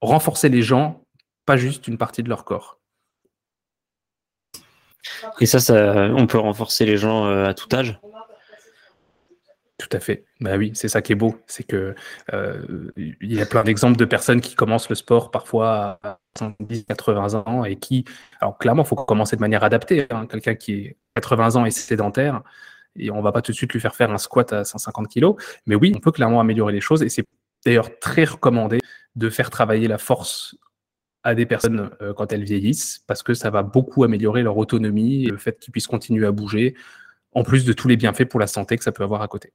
renforcer 0.00 0.48
les 0.48 0.62
gens, 0.62 1.02
pas 1.46 1.56
juste 1.56 1.88
une 1.88 1.98
partie 1.98 2.22
de 2.22 2.28
leur 2.28 2.44
corps. 2.44 2.78
Et 5.40 5.46
ça, 5.46 5.60
ça 5.60 6.08
on 6.14 6.26
peut 6.26 6.38
renforcer 6.38 6.84
les 6.84 6.96
gens 6.96 7.26
euh, 7.26 7.46
à 7.46 7.54
tout 7.54 7.68
âge? 7.74 7.98
Tout 9.78 9.88
à 9.92 10.00
fait. 10.00 10.24
Bah 10.40 10.56
oui, 10.56 10.72
c'est 10.74 10.88
ça 10.88 11.02
qui 11.02 11.12
est 11.12 11.14
beau. 11.14 11.36
C'est 11.46 11.62
que 11.62 11.94
euh, 12.32 12.90
il 12.96 13.32
y 13.32 13.40
a 13.40 13.46
plein 13.46 13.62
d'exemples 13.62 13.96
de 13.96 14.04
personnes 14.04 14.40
qui 14.40 14.56
commencent 14.56 14.88
le 14.88 14.96
sport 14.96 15.30
parfois 15.30 16.00
à 16.02 16.18
70, 16.36 16.84
80 16.84 17.44
ans 17.46 17.64
et 17.64 17.76
qui, 17.76 18.04
alors 18.40 18.58
clairement, 18.58 18.82
il 18.82 18.88
faut 18.88 18.96
commencer 18.96 19.36
de 19.36 19.40
manière 19.40 19.62
adaptée. 19.62 20.08
Hein. 20.10 20.26
Quelqu'un 20.26 20.56
qui 20.56 20.72
est 20.74 20.96
80 21.14 21.56
ans 21.56 21.64
et 21.64 21.70
sédentaire, 21.70 22.42
et 22.96 23.12
on 23.12 23.22
va 23.22 23.30
pas 23.30 23.40
tout 23.40 23.52
de 23.52 23.56
suite 23.56 23.72
lui 23.72 23.80
faire 23.80 23.94
faire 23.94 24.10
un 24.10 24.18
squat 24.18 24.52
à 24.52 24.64
150 24.64 25.08
kg. 25.08 25.34
Mais 25.66 25.76
oui, 25.76 25.92
on 25.94 26.00
peut 26.00 26.12
clairement 26.12 26.40
améliorer 26.40 26.72
les 26.72 26.80
choses 26.80 27.04
et 27.04 27.08
c'est 27.08 27.24
d'ailleurs 27.64 27.98
très 28.00 28.24
recommandé 28.24 28.80
de 29.16 29.30
faire 29.30 29.50
travailler 29.50 29.88
la 29.88 29.98
force 29.98 30.56
à 31.24 31.34
des 31.34 31.46
personnes 31.46 31.90
euh, 32.00 32.14
quand 32.14 32.32
elles 32.32 32.44
vieillissent, 32.44 33.04
parce 33.06 33.22
que 33.22 33.34
ça 33.34 33.50
va 33.50 33.62
beaucoup 33.62 34.04
améliorer 34.04 34.42
leur 34.42 34.56
autonomie 34.56 35.24
et 35.24 35.30
le 35.30 35.38
fait 35.38 35.58
qu'ils 35.58 35.72
puissent 35.72 35.86
continuer 35.86 36.26
à 36.26 36.32
bouger, 36.32 36.74
en 37.32 37.42
plus 37.42 37.64
de 37.64 37.72
tous 37.72 37.88
les 37.88 37.96
bienfaits 37.96 38.24
pour 38.24 38.40
la 38.40 38.46
santé 38.46 38.76
que 38.76 38.84
ça 38.84 38.92
peut 38.92 39.02
avoir 39.02 39.22
à 39.22 39.28
côté. 39.28 39.52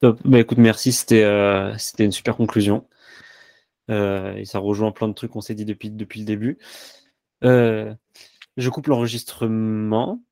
Bah, 0.00 0.40
écoute, 0.40 0.58
merci, 0.58 0.92
c'était 0.92 1.22
euh, 1.22 1.76
une 1.98 2.12
super 2.12 2.36
conclusion. 2.36 2.88
Euh, 3.90 4.34
et 4.34 4.44
ça 4.44 4.58
rejoint 4.58 4.90
plein 4.90 5.08
de 5.08 5.12
trucs 5.12 5.32
qu'on 5.32 5.40
s'est 5.40 5.54
dit 5.54 5.64
depuis, 5.64 5.90
depuis 5.90 6.20
le 6.20 6.26
début. 6.26 6.58
je 7.42 8.68
coupe 8.70 8.86
l'enregistrement. 8.86 10.22